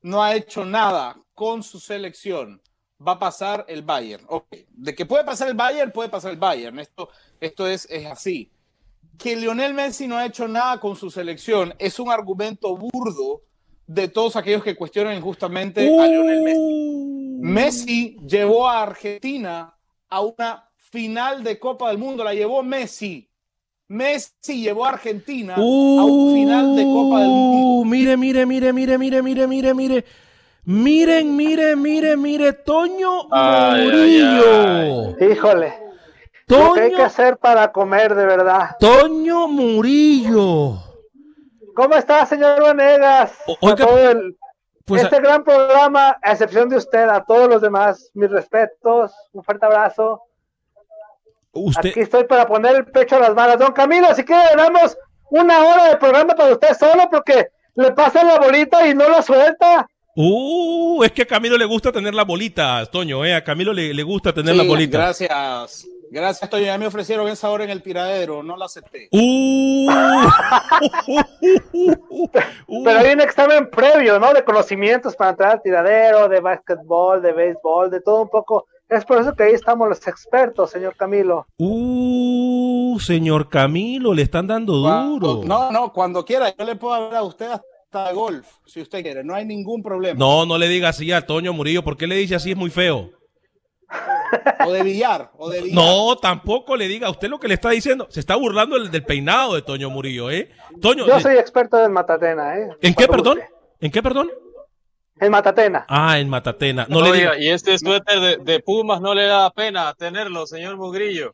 [0.00, 2.62] no ha hecho nada con su selección.
[3.06, 4.24] Va a pasar el Bayern.
[4.28, 4.66] Okay.
[4.70, 6.78] De que puede pasar el Bayern, puede pasar el Bayern.
[6.78, 8.50] Esto, esto es, es así
[9.18, 13.42] que Lionel Messi no ha hecho nada con su selección es un argumento burdo
[13.86, 16.60] de todos aquellos que cuestionan injustamente a Lionel Messi.
[16.60, 17.38] Uh.
[17.42, 19.76] Messi llevó a Argentina
[20.08, 23.28] a una final de Copa del Mundo, la llevó Messi.
[23.88, 26.34] Messi llevó a Argentina a un uh.
[26.34, 27.90] final de Copa del Mundo.
[27.90, 30.04] Mire, mire, mire, mire, mire, mire, mire, mire.
[30.66, 35.14] Miren, mire, mire, mire, Toño Murillo.
[35.20, 35.83] Híjole.
[36.46, 38.76] Toño, hay que hacer para comer de verdad.
[38.78, 40.78] Toño Murillo.
[41.74, 43.32] ¿Cómo está, señor Vanegas?
[44.84, 49.42] Pues este gran programa, a excepción de usted, a todos los demás, mis respetos, un
[49.42, 50.20] fuerte abrazo.
[51.76, 53.58] Aquí estoy para poner el pecho a las balas.
[53.58, 54.96] Don Camilo, si quiere, damos
[55.30, 59.22] una hora de programa para usted solo porque le pasa la bolita y no la
[59.22, 59.86] suelta.
[60.16, 63.34] Uh, es que a Camilo le gusta tener la bolita, Toño, ¿eh?
[63.34, 64.98] A Camilo le, gusta tener la bolita.
[64.98, 65.86] Gracias.
[66.14, 66.64] Gracias, Toño.
[66.64, 69.08] Ya me ofrecieron esa hora en el tiradero, no la acepté.
[69.10, 69.88] Uh.
[72.84, 74.32] Pero hay un examen previo, ¿no?
[74.32, 78.66] De conocimientos para entrar al tiradero, de básquetbol, de béisbol, de todo un poco.
[78.88, 81.48] Es por eso que ahí estamos los expertos, señor Camilo.
[81.58, 85.42] Uh, señor Camilo, le están dando duro.
[85.44, 89.02] No, no, cuando quiera, yo le puedo hablar a usted hasta de golf, si usted
[89.02, 90.16] quiere, no hay ningún problema.
[90.16, 92.52] No, no le diga así a Toño Murillo, ¿por qué le dice así?
[92.52, 93.10] Es muy feo.
[94.66, 95.74] O de billar, o de billar.
[95.74, 97.10] No, tampoco le diga.
[97.10, 100.30] Usted lo que le está diciendo, se está burlando del, del peinado de Toño Murillo,
[100.30, 100.50] ¿eh?
[100.80, 102.68] Toño, Yo soy experto en Matatena, ¿eh?
[102.80, 103.40] ¿En qué, perdón?
[103.80, 104.30] ¿En qué, perdón?
[105.20, 105.86] En Matatena.
[105.88, 106.86] Ah, en Matatena.
[106.88, 107.38] No, le diga.
[107.38, 111.32] Y este suéter de, de, Pumas no le da pena tenerlo, señor Mugrillo.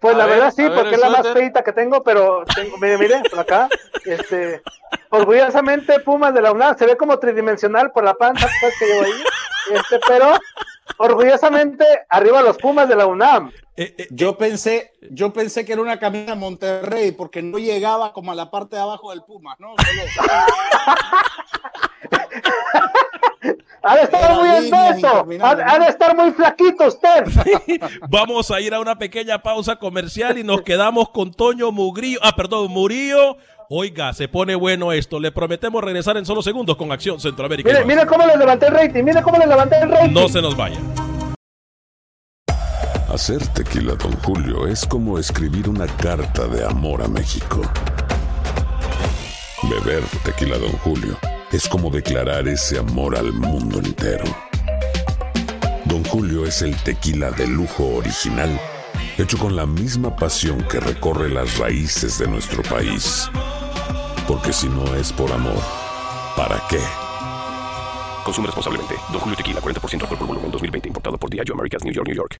[0.00, 2.78] Pues a la ver, verdad sí, porque es la más feita que tengo, pero tengo,
[2.78, 3.68] mire, mire, por acá,
[4.04, 4.62] este,
[5.10, 9.04] orgullosamente Pumas de la UNAM, se ve como tridimensional por la panza pues, que llevo
[9.04, 9.24] ahí,
[9.74, 10.34] este, pero
[10.96, 13.52] orgullosamente arriba los Pumas de la UNAM.
[13.76, 18.32] Eh, eh, yo pensé, yo pensé que era una camisa Monterrey porque no llegaba como
[18.32, 19.74] a la parte de abajo del Pumas, ¿no?
[23.82, 27.24] Ha de estar muy espeso, ha, de estar muy flaquito usted.
[28.10, 32.32] Vamos a ir a una pequeña pausa comercial y nos quedamos con Toño Mugrillo, ah,
[32.36, 33.36] perdón, Murillo.
[33.70, 35.20] Oiga, se pone bueno esto.
[35.20, 37.68] Le prometemos regresar en solo segundos con Acción Centroamérica.
[37.68, 40.12] Mire, mire cómo le levanté el rating, mire cómo le levanté el rating.
[40.14, 40.78] No se nos vaya.
[43.12, 47.60] Hacer tequila, don Julio, es como escribir una carta de amor a México.
[49.64, 51.18] Beber tequila, don Julio
[51.52, 54.24] es como declarar ese amor al mundo entero.
[55.84, 58.58] Don Julio es el tequila de lujo original,
[59.18, 63.30] hecho con la misma pasión que recorre las raíces de nuestro país.
[64.28, 65.56] Porque si no es por amor,
[66.36, 66.80] ¿para qué?
[68.22, 68.94] Consume responsablemente.
[69.10, 70.88] Don Julio Tequila, 40% alcohol por volumen, 2020.
[70.88, 72.36] Importado por Diageo Americas, New York, New York.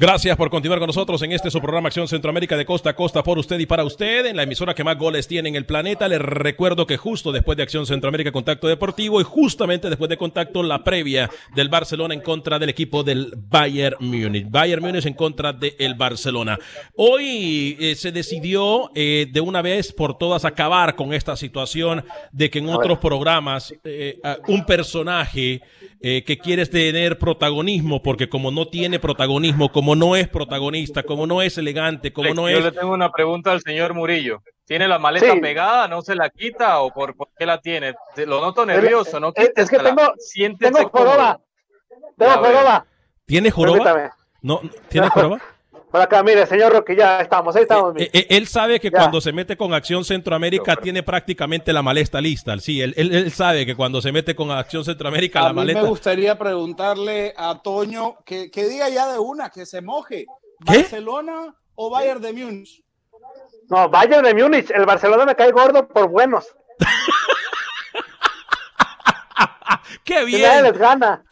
[0.00, 3.22] Gracias por continuar con nosotros en este su programa Acción Centroamérica de Costa a Costa
[3.22, 6.08] por usted y para usted en la emisora que más goles tiene en el planeta.
[6.08, 10.62] Les recuerdo que justo después de Acción Centroamérica Contacto Deportivo y justamente después de Contacto
[10.62, 14.48] la previa del Barcelona en contra del equipo del Bayern Múnich.
[14.48, 16.58] Bayern Múnich en contra del Barcelona.
[16.96, 22.48] Hoy eh, se decidió eh, de una vez por todas acabar con esta situación de
[22.48, 25.60] que en otros programas eh, un personaje
[26.00, 31.42] que quiere tener protagonismo porque como no tiene protagonismo como no es protagonista, como no
[31.42, 32.58] es elegante, como no es...
[32.58, 34.42] Yo le tengo una pregunta al señor Murillo.
[34.64, 35.88] ¿Tiene la maleta pegada?
[35.88, 36.78] ¿No se la quita?
[36.80, 37.94] ¿O por, qué la tiene?
[38.24, 39.32] Lo noto nervioso, ¿no?
[39.34, 40.14] Es, es que tengo,
[40.58, 41.40] tengo joroba.
[42.16, 42.86] Tengo joroba.
[43.26, 44.14] ¿Tiene joroba?
[44.42, 45.40] No, ¿Tiene joroba?
[45.90, 47.96] Por acá, mire, señor Roque, ya estamos, ahí estamos.
[47.96, 52.20] Eh, eh, él sabe que cuando se mete con Acción Centroamérica tiene prácticamente la maleta
[52.20, 52.56] lista.
[52.58, 55.82] Sí, él, él, sabe que cuando se mete con Acción Centroamérica la maleta.
[55.82, 60.26] me gustaría preguntarle a Toño que, que, diga ya de una, que se moje.
[60.60, 62.84] ¿Barcelona o Bayern de Múnich?
[63.68, 64.70] No, Bayern de Múnich.
[64.70, 66.46] El Barcelona me cae gordo por buenos.
[70.04, 70.62] ¡Qué bien!
[70.62, 71.22] Les gana.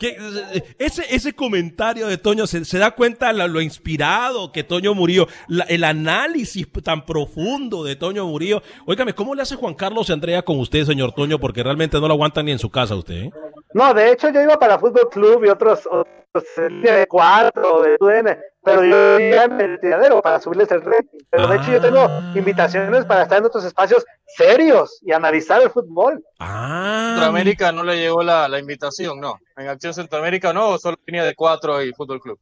[0.79, 5.27] ese, ese comentario de Toño se, da cuenta lo, lo, inspirado que Toño murió,
[5.68, 8.62] el análisis tan profundo de Toño Murillo.
[8.87, 11.38] Óigame, ¿cómo le hace Juan Carlos y Andrea con usted, señor Toño?
[11.38, 13.24] Porque realmente no lo aguantan ni en su casa usted.
[13.24, 13.33] ¿eh?
[13.74, 16.09] No, de hecho yo iba para Fútbol Club y otros, otros
[16.57, 18.38] de cuatro, de UDN,
[18.76, 21.18] pero en el tiradero para subirles el rating.
[21.31, 22.33] Pero de hecho yo tengo ah.
[22.35, 26.22] invitaciones para estar en otros espacios serios y analizar el fútbol.
[26.38, 27.14] Ah.
[27.14, 29.38] Centroamérica no le llegó la, la invitación, ¿no?
[29.57, 32.38] En Acción Centroamérica no, o solo tenía de cuatro y Fútbol Club.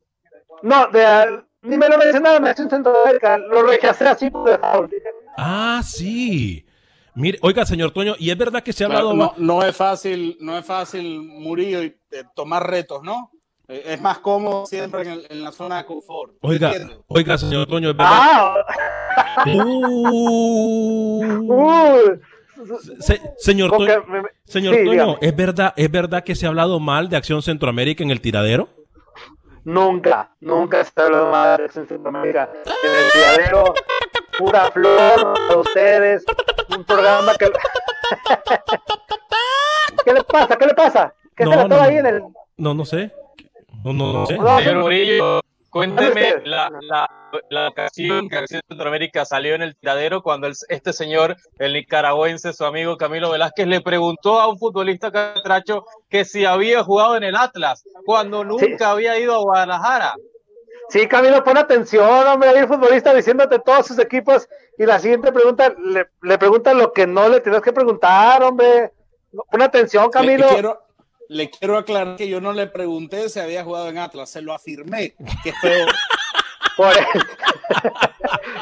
[0.62, 4.60] No, de, ni me lo mencionaron en Acción Centroamérica, lo rechacé así por
[5.36, 6.64] Ah, sí.
[7.14, 9.14] Mire, oiga, señor Toño, y es verdad que se ha hablado.
[9.14, 11.94] No, no es fácil, no es fácil, Murillo, eh,
[12.34, 13.30] tomar retos, ¿no?
[13.68, 16.34] Eh, es más cómodo siempre en, la zona de confort.
[16.40, 16.72] Oiga,
[17.08, 18.12] oiga, señor Toño, es verdad.
[18.14, 19.44] Ah.
[19.46, 21.40] Uh.
[23.38, 24.04] señor Toño,
[24.44, 28.10] señor Toño ¿es verdad, ¿es verdad que se ha hablado mal de Acción Centroamérica en
[28.10, 28.68] el tiradero?
[29.64, 33.74] Nunca, nunca se ha hablado mal de Acción Centroamérica en el tiradero
[34.38, 36.24] pura flor a ustedes,
[36.76, 37.50] un programa que...
[40.04, 40.56] ¿Qué le pasa?
[40.56, 41.14] ¿Qué le pasa?
[41.36, 42.22] ¿Qué no, se no, ahí en el...
[42.56, 43.12] No, no sé.
[43.84, 44.36] No, no, no sé.
[44.36, 47.08] Señor Murillo, cuénteme la, la,
[47.50, 52.64] la ocasión que Acción Centroamérica salió en el tiradero cuando este señor, el nicaragüense, su
[52.64, 57.36] amigo Camilo Velázquez, le preguntó a un futbolista catracho que si había jugado en el
[57.36, 60.14] Atlas, cuando nunca había ido a Guadalajara.
[60.88, 65.32] Sí, Camilo, pon atención, hombre, hay un futbolista diciéndote todos sus equipos y la siguiente
[65.32, 68.92] pregunta le, le preguntan lo que no le tienes que preguntar, hombre.
[69.50, 70.46] Pon atención, Camilo.
[70.46, 70.85] Le, quiero,
[71.28, 74.52] le quiero aclarar que yo no le pregunté si había jugado en Atlas, se lo
[74.52, 75.86] afirmé, que feo.
[76.76, 76.92] Por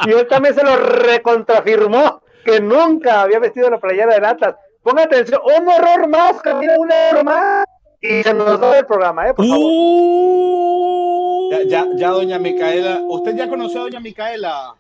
[0.07, 4.55] y él también se lo recontrafirmó, que nunca había vestido la playera del Atlas.
[4.83, 7.64] ponga atención, un error más, camina un error más
[8.00, 9.35] y se nos va el programa, ¿eh?
[9.35, 9.66] Por favor.
[9.66, 11.14] Uh.
[11.66, 14.74] Ya, ya, doña Micaela, usted ya conoció a doña Micaela,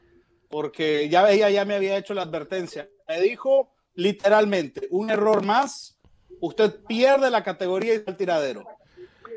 [0.48, 2.88] porque ya ella ya me había hecho la advertencia.
[3.08, 5.93] Me dijo literalmente, un error más,
[6.40, 8.64] usted pierde la categoría y el tiradero.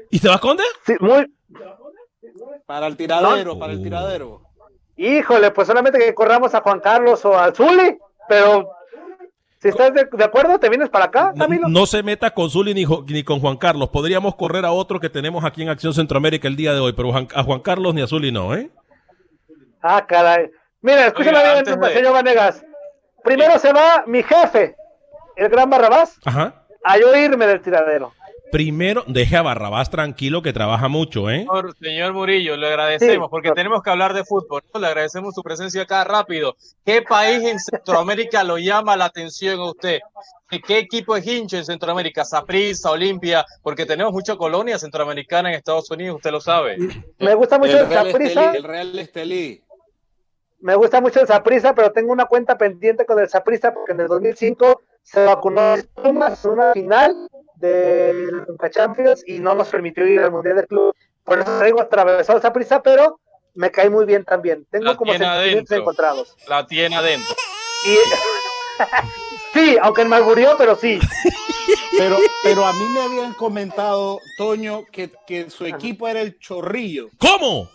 [0.10, 0.66] ¿Y se va a esconder?
[0.86, 1.34] Sí, muy.
[2.66, 4.42] Para el tiradero, para el tiradero.
[4.96, 8.72] Híjole, pues solamente que corramos a Juan Carlos o a Zuli, pero
[9.60, 11.68] si estás de, acuerdo, te vienes para acá, Camilo.
[11.68, 13.90] No, se meta con Zuli ni, ni, con Juan Carlos.
[13.90, 17.16] Podríamos correr a otro que tenemos aquí en Acción Centroamérica el día de hoy, pero
[17.16, 18.70] a Juan Carlos ni a Zuli no, ¿eh?
[19.82, 20.50] Ah, caray.
[20.82, 22.64] Mira, escúchame bien, señor Vanegas.
[23.24, 24.76] Primero se va mi jefe,
[25.36, 26.67] el gran Barrabás, Ajá.
[26.88, 28.14] A yo irme del tiradero.
[28.50, 31.46] Primero, deje a Barrabás tranquilo que trabaja mucho, ¿eh?
[31.82, 34.64] Señor, Murillo, le agradecemos porque tenemos que hablar de fútbol.
[34.80, 36.56] Le agradecemos su presencia acá rápido.
[36.86, 40.00] ¿Qué país en Centroamérica lo llama la atención a usted?
[40.66, 42.24] ¿Qué equipo es hincho en Centroamérica?
[42.24, 46.78] Saprissa, Olimpia, porque tenemos mucha colonia centroamericana en Estados Unidos, usted lo sabe.
[47.20, 48.54] Me gusta mucho el, Saprissa.
[48.54, 49.62] El Real Estelí.
[50.62, 54.00] Me gusta mucho el Saprissa, pero tengo una cuenta pendiente con el Saprissa porque en
[54.00, 56.36] el 2005 se vacunó en una
[56.74, 60.94] final de la Champions y no nos permitió ir al Mundial del Club.
[61.24, 63.20] Por eso traigo atravesado esa prisa, pero
[63.54, 64.68] me cae muy bien también.
[64.70, 66.36] Tengo como sentimientos encontrados.
[66.48, 67.34] La tiene adentro.
[69.54, 71.00] sí, aunque me murió, pero sí.
[71.98, 77.10] Pero, pero a mí me habían comentado, Toño, que, que su equipo era el Chorrillo.
[77.18, 77.70] ¿Cómo?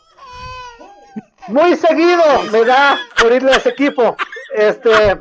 [1.48, 4.16] Muy seguido me da por irle a ese equipo.
[4.54, 5.18] Este,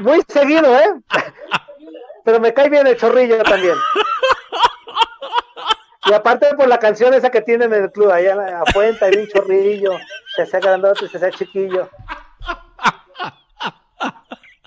[0.00, 0.94] muy seguido, ¿eh?
[2.24, 3.76] pero me cae bien el chorrillo también.
[6.06, 9.16] Y aparte por la canción esa que tienen en el club, allá a Fuente hay
[9.16, 9.92] un chorrillo,
[10.34, 11.88] se hace grandote, se hace chiquillo.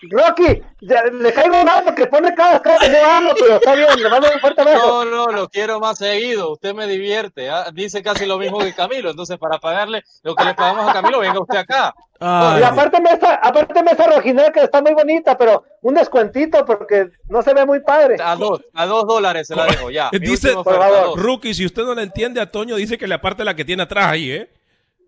[0.10, 4.10] Rocky, le caigo mal porque pone cada vez que yo hablo, pero está bien, le
[4.10, 5.06] mando un fuerte abrazo.
[5.06, 7.72] No, no, lo quiero más seguido, usted me divierte, ¿ah?
[7.74, 11.20] dice casi lo mismo que Camilo, entonces para pagarle lo que le pagamos a Camilo,
[11.20, 11.94] venga usted acá.
[12.20, 16.66] y aparte me esa, aparte me esa rojinera que está muy bonita, pero un descuentito
[16.66, 18.18] porque no se ve muy padre.
[18.22, 20.10] A dos, a dos dólares se la dejo, ya.
[20.20, 21.20] Dice, por favor.
[21.20, 23.84] Rookie, si usted no le entiende a Toño, dice que le aparte la que tiene
[23.84, 24.50] atrás ahí, ¿eh?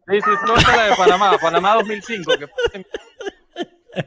[0.10, 2.32] Sí, sí, no es la de Panamá, Panamá 2005.
[2.38, 2.86] Que...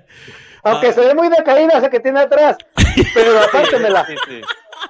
[0.63, 0.93] Aunque ah.
[0.93, 2.57] se ve muy decaída esa que tiene atrás.
[3.15, 4.07] Pero apártemela.
[4.07, 4.41] Sí, sí,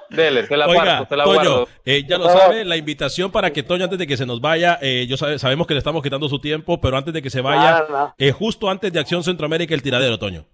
[0.09, 3.63] Dele, te la Oiga, te la Toño, eh, ya lo sabe, la invitación para que
[3.63, 6.39] Toño, antes de que se nos vaya, eh, yo sabemos que le estamos quitando su
[6.39, 10.19] tiempo, pero antes de que se vaya, eh, justo antes de Acción Centroamérica, el tiradero,
[10.19, 10.45] Toño.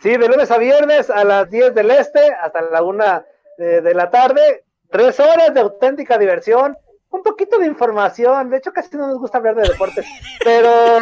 [0.00, 3.24] Sí, de lunes a viernes a las 10 del este hasta la una
[3.56, 6.76] de, de la tarde, tres horas de auténtica diversión,
[7.10, 10.04] un poquito de información, de hecho casi no nos gusta hablar de deportes,
[10.44, 11.00] pero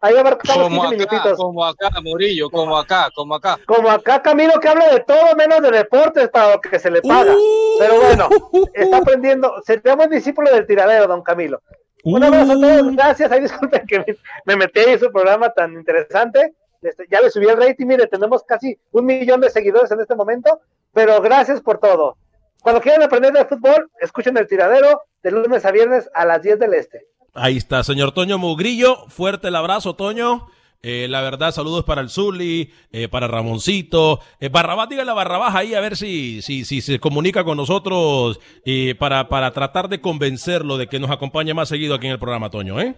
[0.00, 1.36] Ahí abarcamos 15 minutitos.
[1.36, 3.58] Como acá, Murillo, como acá, como acá.
[3.66, 7.02] Como acá, Camilo, que habla de todo menos de deportes para lo que se le
[7.02, 7.34] paga.
[7.78, 8.28] Pero bueno,
[8.74, 9.54] está aprendiendo.
[9.64, 11.60] Se llama discípulo del tiradero, don Camilo.
[12.04, 13.32] Un abrazo a todos, gracias.
[13.32, 14.04] Ahí disculpen que
[14.44, 16.54] me metí en su programa tan interesante.
[16.80, 20.14] Este, ya le subí el rating, mire, tenemos casi un millón de seguidores en este
[20.14, 20.60] momento,
[20.92, 22.16] pero gracias por todo.
[22.62, 26.58] Cuando quieran aprender de fútbol, escuchen el tiradero de lunes a viernes a las 10
[26.58, 27.06] del este.
[27.34, 29.06] Ahí está, señor Toño Mugrillo.
[29.08, 30.48] Fuerte el abrazo, Toño.
[30.80, 34.20] Eh, la verdad, saludos para el Zuli, eh, para Ramoncito.
[34.38, 38.38] Eh, Barrabás, dígale a Barrabás ahí a ver si, si, si se comunica con nosotros
[38.64, 42.18] eh, para, para tratar de convencerlo de que nos acompañe más seguido aquí en el
[42.18, 42.94] programa, Toño, ¿eh?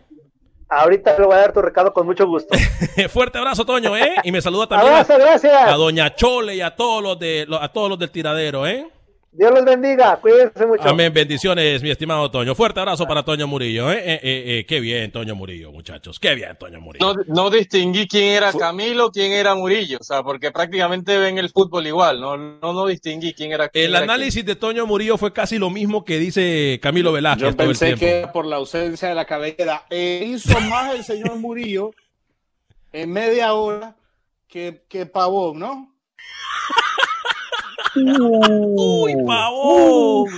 [0.68, 2.56] Ahorita le voy a dar tu recado con mucho gusto.
[3.08, 4.14] Fuerte abrazo, Toño, ¿eh?
[4.24, 7.88] Y me saluda también a, a, Doña Chole y a todos los de a todos
[7.88, 8.88] los del tiradero, ¿eh?
[9.32, 10.82] Dios los bendiga, cuídense mucho.
[10.88, 12.56] Amén, bendiciones, mi estimado Toño.
[12.56, 13.92] Fuerte abrazo para Toño Murillo.
[13.92, 14.00] ¿eh?
[14.04, 16.18] Eh, eh, qué bien, Toño Murillo, muchachos.
[16.18, 17.14] Qué bien, Toño Murillo.
[17.28, 19.98] No, distinguí quién era Camilo, quién era Murillo.
[20.00, 22.20] O sea, porque prácticamente ven el fútbol igual.
[22.20, 26.04] No, no, no distinguí quién era El análisis de Toño Murillo fue casi lo mismo
[26.04, 27.50] que dice Camilo Velázquez.
[27.50, 29.84] Yo pensé que por la ausencia de la cabellera.
[29.90, 31.92] hizo más el señor Murillo
[32.92, 33.94] en media hora
[34.48, 35.89] que, que Pavón, ¿no?
[37.96, 40.28] Uy, pavón.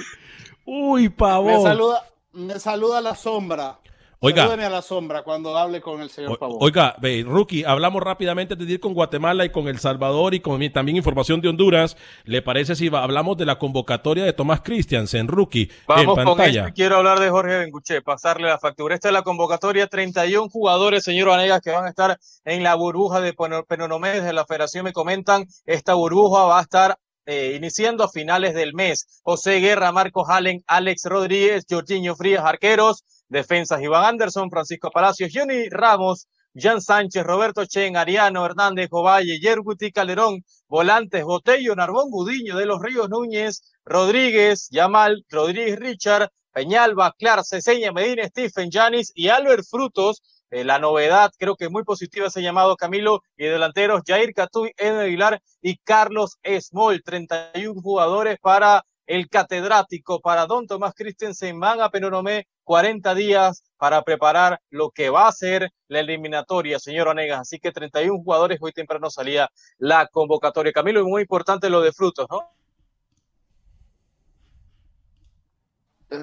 [0.65, 1.55] Uy, pavón.
[1.55, 3.79] Me saluda, me saluda la sombra.
[4.25, 4.45] Oiga.
[4.45, 6.59] a la sombra cuando hable con el señor Pavón.
[6.61, 10.63] Oiga, ve, Rookie, hablamos rápidamente de ir con Guatemala y con El Salvador y con
[10.73, 11.97] también información de Honduras.
[12.23, 15.73] ¿Le parece si hablamos de la convocatoria de Tomás Christiansen, Rookie?
[15.89, 16.63] Vamos en pantalla.
[16.67, 18.95] con Quiero hablar de Jorge Benguche, pasarle la factura.
[18.95, 23.21] Esta es la convocatoria, 31 jugadores, señor Vanegas, que van a estar en la burbuja
[23.21, 23.35] de
[23.67, 24.85] Penonomés de la Federación.
[24.85, 26.97] Me comentan, esta burbuja va a estar
[27.27, 29.21] eh, iniciando a finales del mes.
[29.23, 35.69] José Guerra, Marco Hallen, Alex Rodríguez, Jorginho Frías, arqueros, defensas Iván Anderson, Francisco Palacios, Johnny
[35.71, 42.67] Ramos, Jan Sánchez, Roberto Chen, Ariano, Hernández, Jovalle, Yerguti, Calderón, Volantes, Botello, Narbón, Gudiño, de
[42.67, 49.65] los Ríos Núñez, Rodríguez, Yamal, Rodríguez Richard, Peñalba, Clar, Ceseña, Medina, Stephen, Janis y Albert
[49.69, 50.23] Frutos.
[50.53, 55.01] Eh, la novedad, creo que muy positiva ese llamado Camilo y delanteros Jair Catuy, Eden
[55.01, 61.89] Aguilar y Carlos Small, 31 jugadores para el catedrático, para Don Tomás Christensen, van a
[61.89, 67.41] Penonomé 40 días para preparar lo que va a ser la eliminatoria, señor Onegas.
[67.41, 69.49] Así que 31 jugadores, hoy temprano salía
[69.79, 70.71] la convocatoria.
[70.71, 72.51] Camilo, es muy importante lo de frutos, ¿no?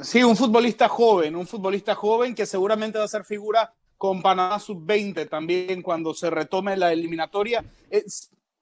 [0.03, 4.57] Sí, un futbolista joven, un futbolista joven que seguramente va a ser figura con Panamá
[4.57, 7.63] sub-20 también cuando se retome la eliminatoria.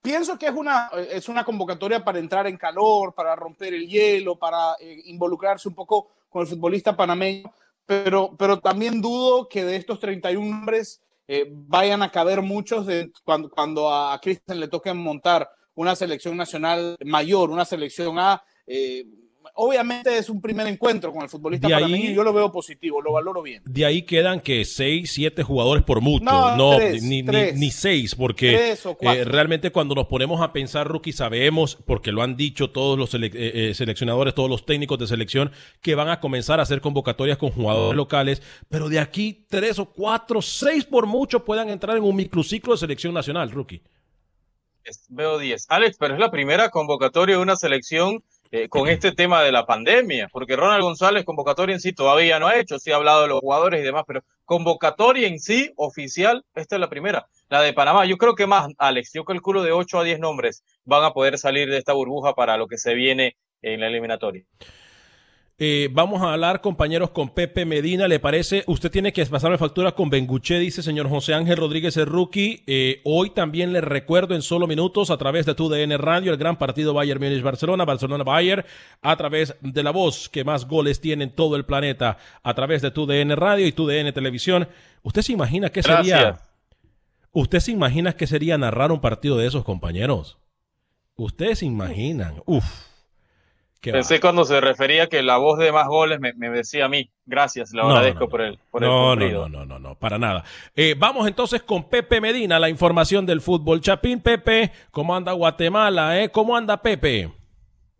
[0.02, 4.38] pienso que es una, es una convocatoria para entrar en calor, para romper el hielo,
[4.38, 7.54] para eh, involucrarse un poco con el futbolista panameño
[7.88, 13.12] pero, pero también dudo que de estos 31 hombres eh, vayan a caber muchos de,
[13.24, 18.44] cuando, cuando a Cristian le toque montar una selección nacional mayor, una selección A.
[18.68, 19.06] Eh,
[19.56, 23.42] obviamente es un primer encuentro con el futbolista y yo lo veo positivo, lo valoro
[23.42, 23.64] bien.
[23.66, 29.24] De ahí quedan que seis, siete jugadores por mutuo, no, ni, ni, seis, porque eh,
[29.26, 33.30] realmente cuando nos ponemos a pensar, rookie, sabemos, porque lo han dicho todos los eh,
[33.34, 37.52] eh, seleccionadores, todos los técnicos de selección, que van a comenzar a hacer convocatorias con
[37.52, 42.16] jugadores locales, pero de aquí tres o cuatro, seis por mucho puedan entrar en un
[42.16, 43.82] microciclo de selección nacional, rookie.
[45.10, 45.66] Veo diez.
[45.70, 49.66] Alex, pero es la primera convocatoria de una selección eh, con este tema de la
[49.66, 53.28] pandemia, porque Ronald González convocatoria en sí todavía no ha hecho, sí ha hablado de
[53.28, 57.74] los jugadores y demás, pero convocatoria en sí oficial, esta es la primera, la de
[57.74, 58.06] Panamá.
[58.06, 61.38] Yo creo que más, Alex, yo calculo de 8 a 10 nombres van a poder
[61.38, 64.44] salir de esta burbuja para lo que se viene en la eliminatoria.
[65.60, 68.08] Eh, vamos a hablar, compañeros, con Pepe Medina.
[68.08, 68.64] ¿Le parece?
[68.68, 72.64] Usted tiene que pasarme factura con Benguche, dice señor José Ángel Rodríguez el rookie.
[72.68, 76.38] Eh, hoy también le recuerdo en solo minutos a través de tu DN Radio el
[76.38, 78.66] gran partido Bayern Múnich Barcelona, Barcelona Bayern,
[79.02, 82.84] a través de la voz que más goles tiene en todo el planeta, a través
[82.84, 84.68] de tu DN Radio y tu DN Televisión.
[85.02, 86.38] ¿Usted se imagina qué sería?
[87.32, 90.38] ¿Usted se imagina qué sería narrar un partido de esos compañeros?
[91.16, 92.87] Ustedes se imaginan, uf
[93.82, 97.10] Pensé cuando se refería que la voz de más goles me, decía a mí.
[97.26, 100.44] Gracias, le agradezco por el por no, no, no, no, no, para nada.
[100.76, 103.82] Eh, vamos entonces con Pepe Medina, la información del fútbol.
[103.82, 106.22] Chapín, Pepe, ¿cómo anda Guatemala?
[106.22, 106.30] Eh?
[106.30, 107.30] ¿Cómo anda Pepe?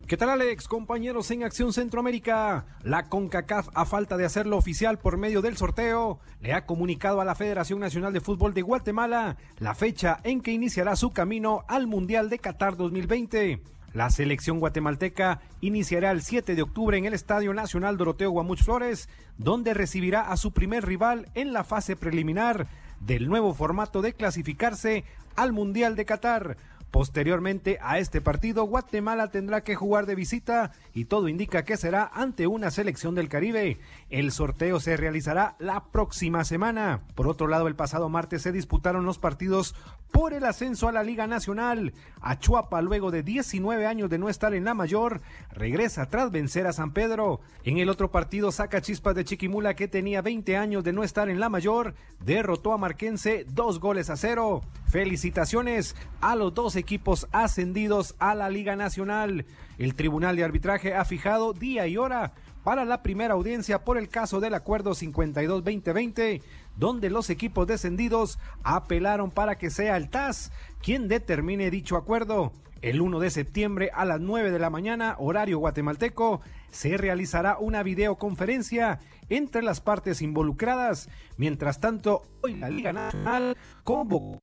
[0.08, 0.68] ¿Qué tal Alex?
[0.68, 2.64] Compañeros en Acción Centroamérica.
[2.82, 7.26] La CONCACAF, a falta de hacerlo oficial por medio del sorteo, le ha comunicado a
[7.26, 11.86] la Federación Nacional de Fútbol de Guatemala la fecha en que iniciará su camino al
[11.86, 13.60] Mundial de Qatar 2020.
[13.94, 19.08] La selección guatemalteca iniciará el 7 de octubre en el Estadio Nacional Doroteo Guamuch Flores,
[19.38, 22.68] donde recibirá a su primer rival en la fase preliminar
[23.00, 25.04] del nuevo formato de clasificarse
[25.36, 26.56] al Mundial de Qatar.
[26.90, 32.10] Posteriormente a este partido, Guatemala tendrá que jugar de visita y todo indica que será
[32.14, 33.78] ante una selección del Caribe.
[34.08, 37.02] El sorteo se realizará la próxima semana.
[37.14, 39.74] Por otro lado, el pasado martes se disputaron los partidos
[40.18, 41.92] por el ascenso a la Liga Nacional.
[42.20, 45.20] Achuapa, luego de 19 años de no estar en la mayor,
[45.52, 47.40] regresa tras vencer a San Pedro.
[47.62, 51.28] En el otro partido, saca chispas de Chiquimula, que tenía 20 años de no estar
[51.28, 54.62] en la mayor, derrotó a Marquense dos goles a cero.
[54.88, 59.46] Felicitaciones a los dos equipos ascendidos a la Liga Nacional.
[59.78, 62.32] El Tribunal de Arbitraje ha fijado día y hora
[62.64, 66.42] para la primera audiencia por el caso del Acuerdo 52-2020,
[66.78, 72.52] donde los equipos descendidos apelaron para que sea el TAS quien determine dicho acuerdo.
[72.80, 77.82] El 1 de septiembre a las 9 de la mañana, horario guatemalteco, se realizará una
[77.82, 81.08] videoconferencia entre las partes involucradas.
[81.36, 84.38] Mientras tanto, hoy la Liga Nacional convocó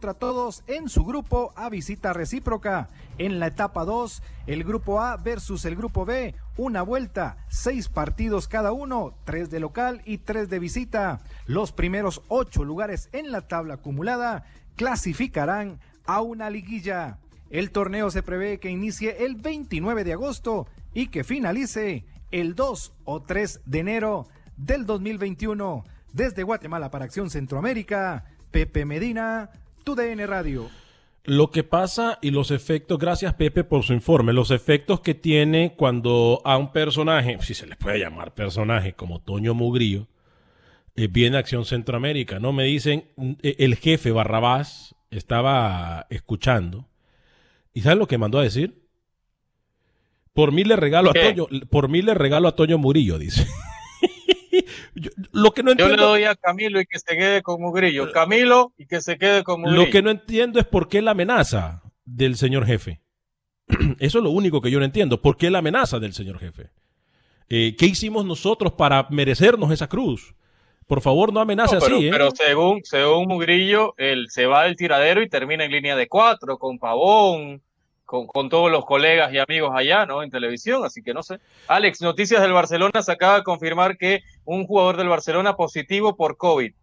[0.00, 2.88] contra todos en su grupo a visita recíproca.
[3.18, 8.48] En la etapa 2, el grupo A versus el grupo B, una vuelta, seis partidos
[8.48, 11.20] cada uno, tres de local y tres de visita.
[11.44, 17.18] Los primeros ocho lugares en la tabla acumulada clasificarán a una liguilla.
[17.50, 22.94] El torneo se prevé que inicie el 29 de agosto y que finalice el 2
[23.04, 25.84] o 3 de enero del 2021.
[26.14, 29.50] Desde Guatemala para Acción Centroamérica, Pepe Medina,
[29.82, 30.68] tu DN Radio.
[31.24, 35.74] Lo que pasa y los efectos, gracias Pepe por su informe, los efectos que tiene
[35.76, 40.08] cuando a un personaje, si se le puede llamar personaje, como Toño Mugrillo,
[40.96, 42.52] eh, viene a Acción Centroamérica, ¿no?
[42.52, 43.10] Me dicen,
[43.42, 46.88] eh, el jefe Barrabás estaba escuchando,
[47.74, 48.88] ¿y sabes lo que mandó a decir?
[50.32, 53.46] Por mí le regalo a Toño, por mí le regalo a Toño Murillo, dice.
[54.94, 57.60] Yo, lo que no entiendo, Yo le doy a Camilo y que se quede con
[57.60, 58.10] Murillo.
[58.12, 59.62] Camilo y que se quede con.
[59.62, 63.00] Lo que no entiendo es por qué la amenaza del señor jefe.
[63.98, 65.20] Eso es lo único que yo no entiendo.
[65.20, 66.70] ¿Por qué la amenaza del señor jefe?
[67.48, 70.34] Eh, ¿Qué hicimos nosotros para merecernos esa cruz?
[70.86, 72.08] Por favor, no amenace así.
[72.08, 72.10] ¿eh?
[72.10, 76.58] Pero según, según Mugrillo, él se va del tiradero y termina en línea de cuatro,
[76.58, 77.62] con Pavón,
[78.10, 80.24] con, con, todos los colegas y amigos allá, ¿no?
[80.24, 81.38] En televisión, así que no sé.
[81.68, 86.36] Alex, noticias del Barcelona se acaba de confirmar que un jugador del Barcelona positivo por
[86.36, 86.74] COVID.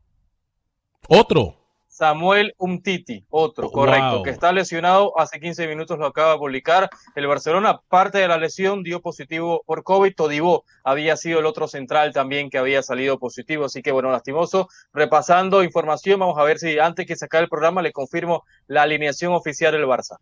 [1.09, 1.55] Otro.
[1.89, 6.89] Samuel Umtiti, otro, correcto, que está lesionado, hace 15 minutos lo acaba de publicar.
[7.15, 10.15] El Barcelona, parte de la lesión, dio positivo por COVID.
[10.15, 14.69] Todibó había sido el otro central también que había salido positivo, así que bueno, lastimoso.
[14.93, 19.33] Repasando información, vamos a ver si antes que sacar el programa le confirmo la alineación
[19.33, 20.19] oficial del Barça.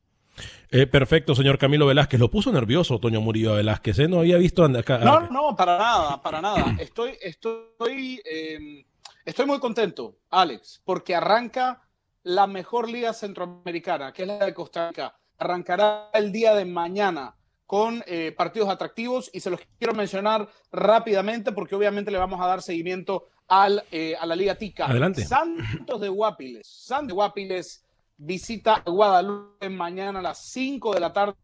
[0.71, 2.19] Eh, perfecto, señor Camilo Velázquez.
[2.19, 3.99] Lo puso nervioso Toño Murillo Velázquez.
[3.99, 4.07] ¿eh?
[4.07, 4.97] No había visto acá.
[4.99, 6.75] No, no, para nada, para nada.
[6.79, 8.21] Estoy, estoy.
[8.25, 8.85] Eh
[9.25, 11.81] Estoy muy contento, Alex, porque arranca
[12.21, 15.15] la mejor liga centroamericana, que es la de Costa Rica.
[15.39, 21.51] Arrancará el día de mañana con eh, partidos atractivos y se los quiero mencionar rápidamente
[21.51, 24.85] porque obviamente le vamos a dar seguimiento al, eh, a la Liga Tica.
[24.85, 25.25] Adelante.
[25.25, 26.67] Santos de Guapiles.
[26.67, 27.83] Santos de Guapiles
[28.17, 31.35] visita a Guadalupe mañana a las 5 de la tarde,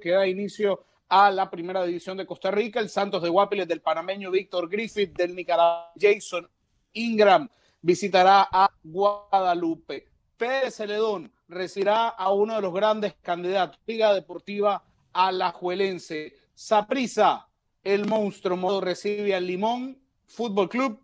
[0.00, 2.80] que da inicio a la primera división de Costa Rica.
[2.80, 6.48] El Santos de Guapiles del panameño Víctor Griffith, del Nicaragua Jason
[6.92, 7.48] Ingram
[7.80, 10.08] visitará a Guadalupe.
[10.36, 16.34] Pérez Celedón recibirá a uno de los grandes candidatos, Liga Deportiva Alajuelense.
[16.54, 17.48] Saprisa,
[17.82, 21.00] el monstruo modo recibe al Limón Fútbol Club.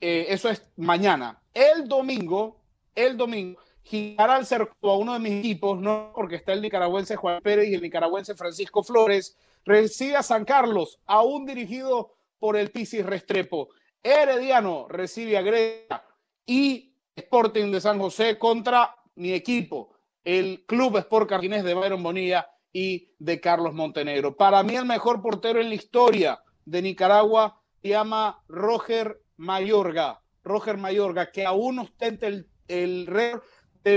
[0.00, 1.42] Eh, eso es mañana.
[1.52, 2.60] El domingo,
[2.94, 7.16] el domingo, girará al cerco a uno de mis equipos, no porque está el nicaragüense
[7.16, 12.70] Juan Pérez y el nicaragüense Francisco Flores, recibe a San Carlos, aún dirigido por el
[12.70, 13.68] Pisis Restrepo.
[14.02, 16.02] Herediano recibe a Grecia
[16.44, 22.48] y Sporting de San José contra mi equipo, el Club Sport Carquinés de Byron Bonilla
[22.72, 24.36] y de Carlos Montenegro.
[24.36, 30.20] Para mí el mejor portero en la historia de Nicaragua se llama Roger Mayorga.
[30.44, 33.42] Roger Mayorga, que aún ostenta el, el récord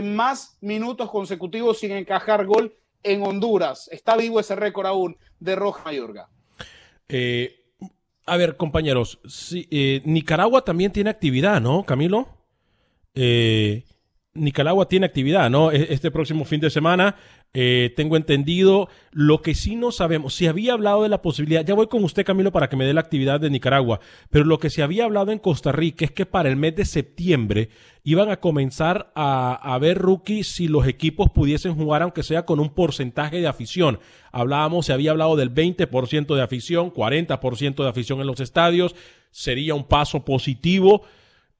[0.01, 3.89] más minutos consecutivos sin encajar gol en Honduras.
[3.91, 6.29] Está vivo ese récord aún de Roger Mayorga.
[7.09, 7.61] Eh,
[8.25, 9.19] a ver, compañeros,
[9.53, 12.29] eh, Nicaragua también tiene actividad, ¿no, Camilo?
[13.15, 13.83] Eh,
[14.33, 15.71] Nicaragua tiene actividad, ¿no?
[15.71, 17.15] E-, este próximo fin de semana,
[17.53, 18.87] eh, tengo entendido.
[19.11, 22.25] Lo que sí no sabemos, si había hablado de la posibilidad, ya voy con usted,
[22.25, 25.31] Camilo, para que me dé la actividad de Nicaragua, pero lo que se había hablado
[25.31, 27.69] en Costa Rica es que para el mes de septiembre
[28.03, 32.59] iban a comenzar a, a ver rookies si los equipos pudiesen jugar, aunque sea con
[32.61, 33.99] un porcentaje de afición.
[34.31, 38.95] Hablábamos, se había hablado del 20% de afición, 40% de afición en los estadios,
[39.29, 41.03] sería un paso positivo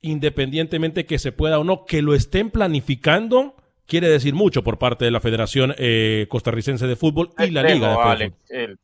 [0.02, 5.06] independientemente que se pueda o no, que lo estén planificando, quiere decir mucho por parte
[5.06, 8.80] de la Federación eh, Costarricense de Fútbol y la Liga de Fútbol.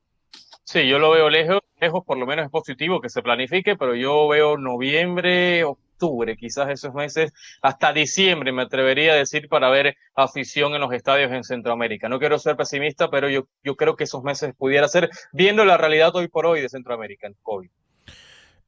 [0.63, 3.95] sí, yo lo veo lejos, lejos, por lo menos es positivo que se planifique, pero
[3.95, 9.97] yo veo noviembre, octubre, quizás esos meses, hasta diciembre me atrevería a decir para ver
[10.15, 12.07] afición en los estadios en Centroamérica.
[12.07, 15.77] No quiero ser pesimista, pero yo, yo creo que esos meses pudiera ser, viendo la
[15.77, 17.69] realidad hoy por hoy de Centroamérica en COVID.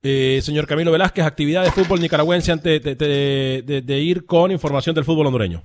[0.01, 5.27] Eh, señor Camilo Velázquez, actividad de fútbol nicaragüense antes de, ir con información del fútbol
[5.27, 5.61] hondureño.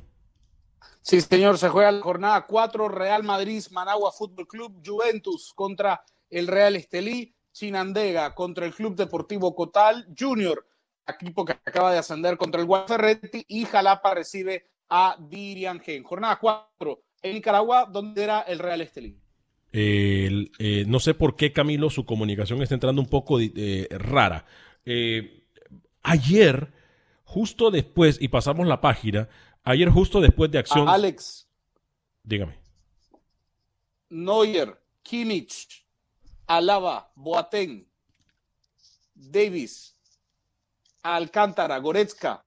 [1.03, 6.49] Sí, señor, se juega la jornada 4, Real Madrid, Managua Fútbol Club, Juventus contra el
[6.49, 10.67] Real Estelí, Chinandega contra el Club Deportivo Cotal, Junior,
[11.07, 16.03] equipo que acaba de ascender contra el Guaferretti, y Jalapa recibe a Dirian Gen.
[16.03, 19.24] Jornada 4 en Nicaragua, donde era el Real Estelí.
[19.77, 24.47] Eh, no sé por qué, Camilo, su comunicación está entrando un poco eh, rara.
[24.85, 25.49] Eh,
[26.05, 26.73] ayer,
[27.25, 29.29] justo después, y pasamos la página,
[29.65, 30.89] ayer justo después de acción...
[30.89, 31.49] Alex.
[32.23, 32.57] Dígame.
[34.11, 35.85] Neuer, Kimmich,
[36.47, 37.85] Alaba, Boateng,
[39.13, 39.97] Davis,
[41.03, 42.45] Alcántara, Goretzka,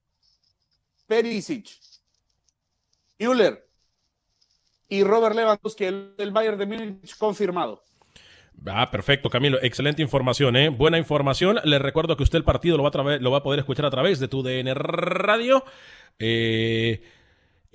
[1.07, 1.77] Perisic,
[3.19, 3.66] Müller,
[4.89, 7.83] y Robert Lewandowski, el, el Bayern de Múnich, confirmado.
[8.65, 9.59] Ah, perfecto, Camilo.
[9.61, 10.69] Excelente información, ¿eh?
[10.69, 11.59] Buena información.
[11.63, 13.91] Les recuerdo que usted el partido lo va a, lo va a poder escuchar a
[13.91, 15.63] través de tu DN Radio.
[16.17, 17.01] Eh,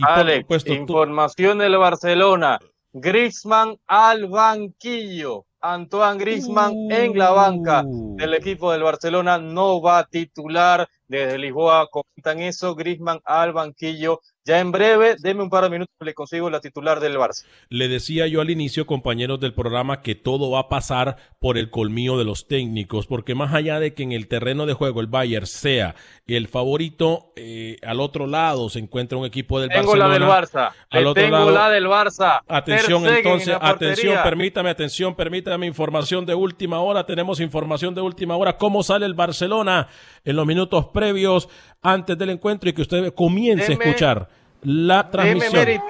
[0.00, 2.58] Alex, información del Barcelona.
[2.92, 5.46] Griezmann al banquillo.
[5.60, 8.16] Antoine Griezmann en la banca uh.
[8.16, 10.88] del equipo del Barcelona no va a titular
[11.18, 15.94] desde Lisboa comentan eso, Grisman al banquillo ya en breve, deme un par de minutos,
[16.00, 17.44] le consigo la titular del Barça.
[17.68, 21.70] Le decía yo al inicio, compañeros del programa, que todo va a pasar por el
[21.70, 25.06] colmillo de los técnicos, porque más allá de que en el terreno de juego el
[25.06, 25.94] Bayern sea
[26.26, 30.08] el favorito, eh, al otro lado se encuentra un equipo del tengo Barcelona.
[30.08, 30.72] la del Barça.
[30.90, 32.40] Al otro tengo lado, la del Barça.
[32.48, 37.06] Atención, entonces, atención, permítame, atención, permítame información de última hora.
[37.06, 38.56] Tenemos información de última hora.
[38.56, 39.88] ¿Cómo sale el Barcelona
[40.24, 41.48] en los minutos previos
[41.82, 44.28] antes del encuentro y que usted comience a escuchar
[44.62, 45.80] la transmisión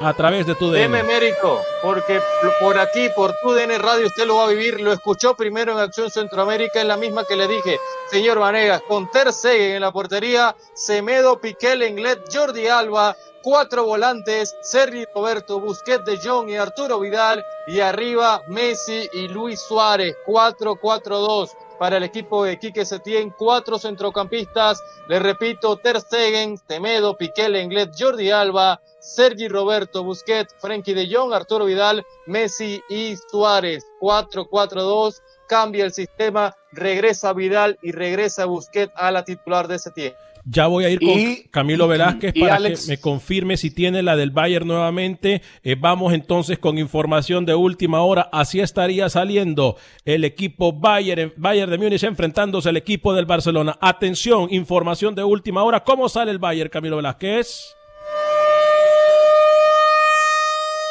[0.00, 0.82] a través de tu DN.
[0.82, 2.20] Deme mérito, porque
[2.60, 4.80] por aquí, por tu DN Radio, usted lo va a vivir.
[4.80, 7.78] Lo escuchó primero en Acción Centroamérica, es la misma que le dije,
[8.10, 15.04] señor Vanegas, con Ter en la portería, Semedo, Piqué, Lenglet, Jordi Alba, cuatro volantes, Sergi
[15.14, 21.96] Roberto, Busquets de Jong y Arturo Vidal, y arriba Messi y Luis Suárez, 4-4-2 para
[21.96, 28.30] el equipo de Quique Setién, cuatro centrocampistas, le repito, Ter Stegen, Temedo, Piqué, Lenglet, Jordi
[28.30, 35.92] Alba, Sergi Roberto, Busquets, Frenkie de Jong, Arturo Vidal, Messi y Suárez, 4-4-2, cambia el
[35.92, 40.14] sistema, regresa Vidal y regresa Busquets a la titular de Setién.
[40.50, 44.30] Ya voy a ir con Camilo Velázquez para que me confirme si tiene la del
[44.30, 45.42] Bayern nuevamente.
[45.62, 48.30] Eh, vamos entonces con información de última hora.
[48.32, 49.76] Así estaría saliendo
[50.06, 53.76] el equipo Bayern, Bayern de Múnich enfrentándose al equipo del Barcelona.
[53.80, 55.84] Atención, información de última hora.
[55.84, 57.76] ¿Cómo sale el Bayern, Camilo Velázquez?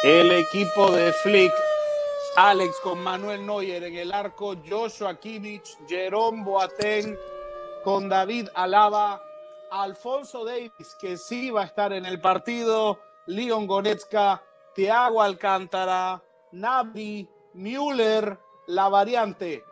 [0.04, 1.52] El equipo de Flick
[2.36, 7.18] Alex con Manuel Neuer en el arco, Joshua Kimmich, Jerome Boateng
[7.82, 9.27] con David Alaba,
[9.70, 14.42] Alfonso Davis, que sí va a estar en el partido, Leon Goretzka,
[14.74, 19.64] Thiago Alcántara, Nabi, Müller, la variante,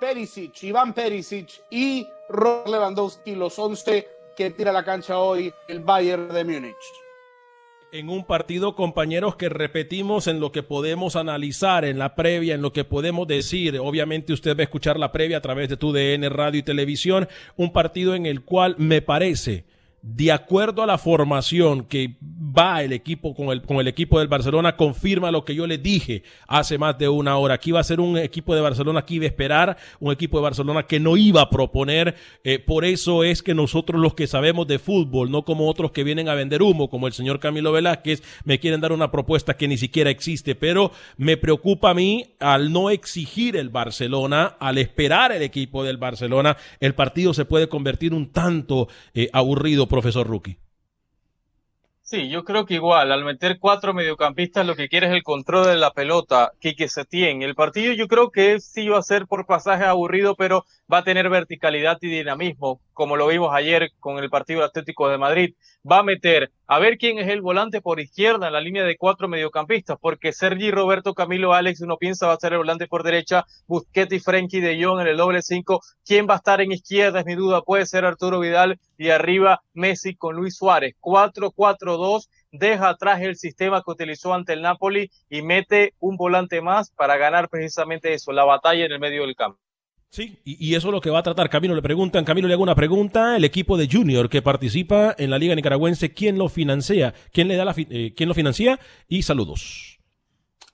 [0.00, 6.28] Perisic, Iván Perisic y Robert Lewandowski, los 11 que tira la cancha hoy el Bayern
[6.28, 7.03] de Múnich
[7.94, 12.60] en un partido, compañeros, que repetimos en lo que podemos analizar, en la previa, en
[12.60, 13.78] lo que podemos decir.
[13.78, 17.28] Obviamente usted va a escuchar la previa a través de tu DN, radio y televisión.
[17.54, 19.64] Un partido en el cual me parece
[20.02, 22.16] de acuerdo a la formación que
[22.56, 25.78] va el equipo con el, con el equipo del Barcelona, confirma lo que yo le
[25.78, 27.54] dije hace más de una hora.
[27.54, 30.42] Aquí va a ser un equipo de Barcelona que iba a esperar, un equipo de
[30.42, 32.14] Barcelona que no iba a proponer.
[32.44, 36.04] Eh, por eso es que nosotros los que sabemos de fútbol, no como otros que
[36.04, 39.68] vienen a vender humo, como el señor Camilo Velázquez, me quieren dar una propuesta que
[39.68, 40.54] ni siquiera existe.
[40.54, 45.96] Pero me preocupa a mí al no exigir el Barcelona, al esperar el equipo del
[45.96, 50.63] Barcelona, el partido se puede convertir un tanto eh, aburrido profesor Rookie.
[52.06, 55.66] Sí, yo creo que igual, al meter cuatro mediocampistas, lo que quiere es el control
[55.66, 57.40] de la pelota, Quique Setién.
[57.40, 61.04] El partido yo creo que sí va a ser por pasaje aburrido, pero va a
[61.04, 65.54] tener verticalidad y dinamismo, como lo vimos ayer con el partido Atlético de Madrid.
[65.90, 68.96] Va a meter a ver quién es el volante por izquierda en la línea de
[68.96, 73.02] cuatro mediocampistas, porque Sergi Roberto Camilo Alex uno piensa va a ser el volante por
[73.02, 75.80] derecha, Busquets y Frenkie de Jong en el doble cinco.
[76.04, 77.20] ¿Quién va a estar en izquierda?
[77.20, 80.94] Es mi duda, puede ser Arturo Vidal y arriba Messi con Luis Suárez.
[81.00, 86.90] 4-4-2 deja atrás el sistema que utilizó ante el Napoli y mete un volante más
[86.90, 89.63] para ganar precisamente eso, la batalla en el medio del campo.
[90.14, 91.50] Sí, y, eso es lo que va a tratar.
[91.50, 95.28] Camilo le preguntan, Camilo le hago una pregunta, el equipo de Junior que participa en
[95.28, 97.12] la Liga Nicaragüense, ¿quién lo financia?
[97.32, 98.78] ¿Quién le da la eh, quién lo financia?
[99.08, 99.98] Y saludos.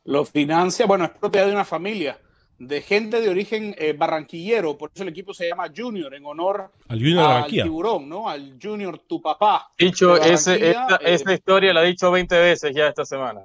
[0.05, 2.19] Lo financia, bueno, es propiedad de una familia
[2.59, 6.71] de gente de origen eh, barranquillero, por eso el equipo se llama Junior, en honor
[6.89, 8.29] al, junior tiburón, ¿no?
[8.29, 9.73] Al Junior tu papá.
[9.79, 10.75] Dicho, esa eh,
[11.33, 13.41] historia la ha dicho 20 veces ya esta semana.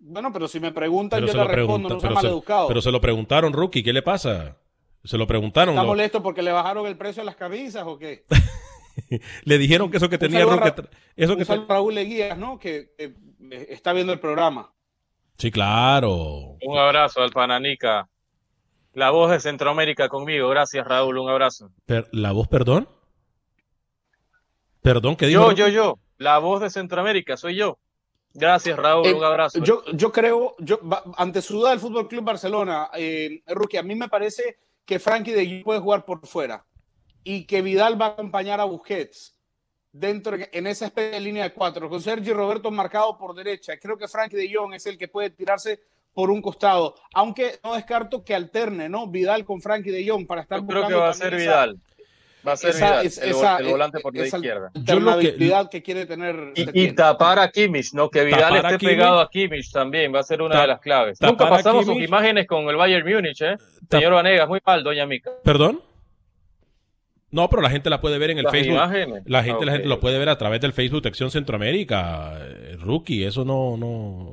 [0.00, 2.68] Bueno, pero si me preguntan, yo le respondo, no mal educado.
[2.68, 4.58] Pero se lo preguntaron, Rookie, ¿qué le pasa?
[5.04, 5.74] Se lo preguntaron.
[5.74, 8.24] ¿Está molesto porque le bajaron el precio de las camisas o qué?
[9.44, 10.46] le dijeron que eso que tenía
[11.16, 12.58] eso que Raúl Leguías, ¿no?
[12.58, 12.90] Que,
[13.68, 14.72] está viendo el programa.
[15.38, 16.56] Sí, claro.
[16.62, 18.08] Un abrazo al Pananica.
[18.92, 20.48] La voz de Centroamérica conmigo.
[20.50, 21.18] Gracias, Raúl.
[21.18, 21.70] Un abrazo.
[22.12, 22.88] ¿La voz, perdón?
[24.82, 25.16] ¿Perdón?
[25.16, 25.52] ¿qué dijo?
[25.52, 25.98] Yo, yo, yo.
[26.18, 27.78] La voz de Centroamérica, soy yo.
[28.34, 29.06] Gracias, Raúl.
[29.06, 29.62] Eh, un abrazo.
[29.62, 30.80] Yo, yo creo, yo,
[31.16, 35.32] ante su duda del Fútbol Club Barcelona, eh, Rookie, a mí me parece que Frankie
[35.32, 36.64] de Jong puede jugar por fuera
[37.24, 39.36] y que Vidal va a acompañar a Busquets
[39.92, 43.78] dentro en esa especie de línea de cuatro, con Sergio Roberto marcado por derecha.
[43.78, 45.80] Creo que Frankie de Jong es el que puede tirarse
[46.14, 49.06] por un costado, aunque no descarto que alterne, ¿no?
[49.06, 51.78] Vidal con Frankie de Jong para estar Yo creo que va a ser Vidal.
[52.46, 54.70] Va a ser Vidal, el, volante por la izquierda.
[54.74, 55.36] Yo lo que,
[55.70, 56.52] que quiere tener.
[56.56, 58.10] Y, tapar a Kimmich, ¿no?
[58.10, 61.20] Que Vidal esté pegado a Kimmich también va a ser una de las claves.
[61.20, 63.56] Nunca pasamos sus imágenes con el Bayern Múnich, ¿eh?
[63.90, 65.30] Señor Vanegas, muy mal, doña Mica.
[65.44, 65.80] ¿Perdón?
[67.30, 68.76] No, pero la gente la puede ver en el Facebook.
[68.76, 72.76] La gente, la gente lo puede ver a través del Facebook de Acción Centroamérica, eh,
[72.78, 73.24] Rookie.
[73.24, 74.31] Eso no, no,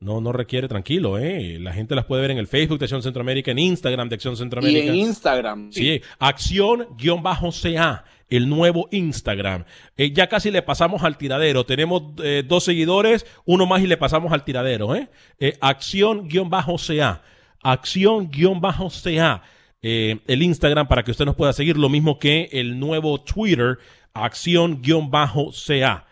[0.00, 1.58] no, no requiere tranquilo, ¿eh?
[1.60, 4.36] La gente las puede ver en el Facebook de Acción Centroamérica, en Instagram de Acción
[4.36, 4.84] Centroamérica.
[4.84, 5.72] Y en Instagram.
[5.72, 9.64] Sí, acción-ca, el nuevo Instagram.
[9.96, 11.64] Eh, ya casi le pasamos al tiradero.
[11.64, 15.08] Tenemos eh, dos seguidores, uno más y le pasamos al tiradero, ¿eh?
[15.38, 17.22] eh acción-ca.
[17.62, 19.42] Acción-ca.
[19.80, 23.78] el Instagram para que usted nos pueda seguir, lo mismo que el nuevo Twitter,
[24.12, 26.04] acción-ca.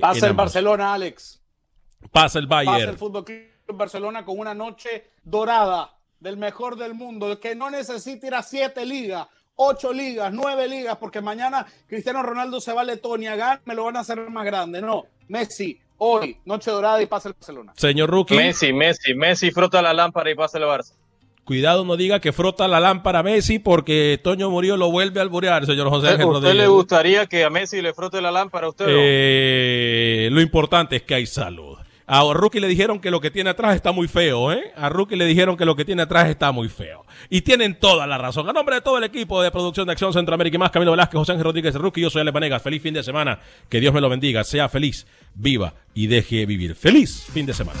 [0.00, 1.40] Pasa en Barcelona, Alex.
[2.10, 2.78] Pasa el Bayern.
[2.78, 7.54] Pasa el Fútbol Club Barcelona con una noche dorada del mejor del mundo, el que
[7.54, 9.26] no necesita ir a siete ligas,
[9.56, 13.84] ocho ligas, nueve ligas, porque mañana Cristiano Ronaldo se va a Letonia, gana, me lo
[13.84, 14.80] van a hacer más grande.
[14.80, 17.72] No, Messi, hoy, noche dorada y pasa el Barcelona.
[17.76, 18.36] Señor Rookie.
[18.36, 20.92] Messi, Messi, Messi frota la lámpara y pasa el Barça.
[21.44, 25.22] Cuidado, no diga que frota la lámpara a Messi porque Toño Murillo lo vuelve a
[25.22, 28.70] alborear, señor José Ángel ¿Usted le gustaría que a Messi le frote la lámpara a
[28.70, 28.86] usted?
[28.88, 31.78] Eh, lo importante es que hay salud.
[32.06, 34.72] A Rookie le dijeron que lo que tiene atrás está muy feo, ¿eh?
[34.76, 37.04] A Rookie le dijeron que lo que tiene atrás está muy feo.
[37.28, 38.48] Y tienen toda la razón.
[38.48, 41.18] A nombre de todo el equipo de producción de Acción Centroamérica y más, Camilo Velázquez,
[41.18, 42.62] José Ángel Rodríguez, Rookie, yo soy Ale Panegas.
[42.62, 43.40] Feliz fin de semana.
[43.68, 44.44] Que Dios me lo bendiga.
[44.44, 46.76] Sea feliz, viva y deje vivir.
[46.76, 47.80] Feliz fin de semana.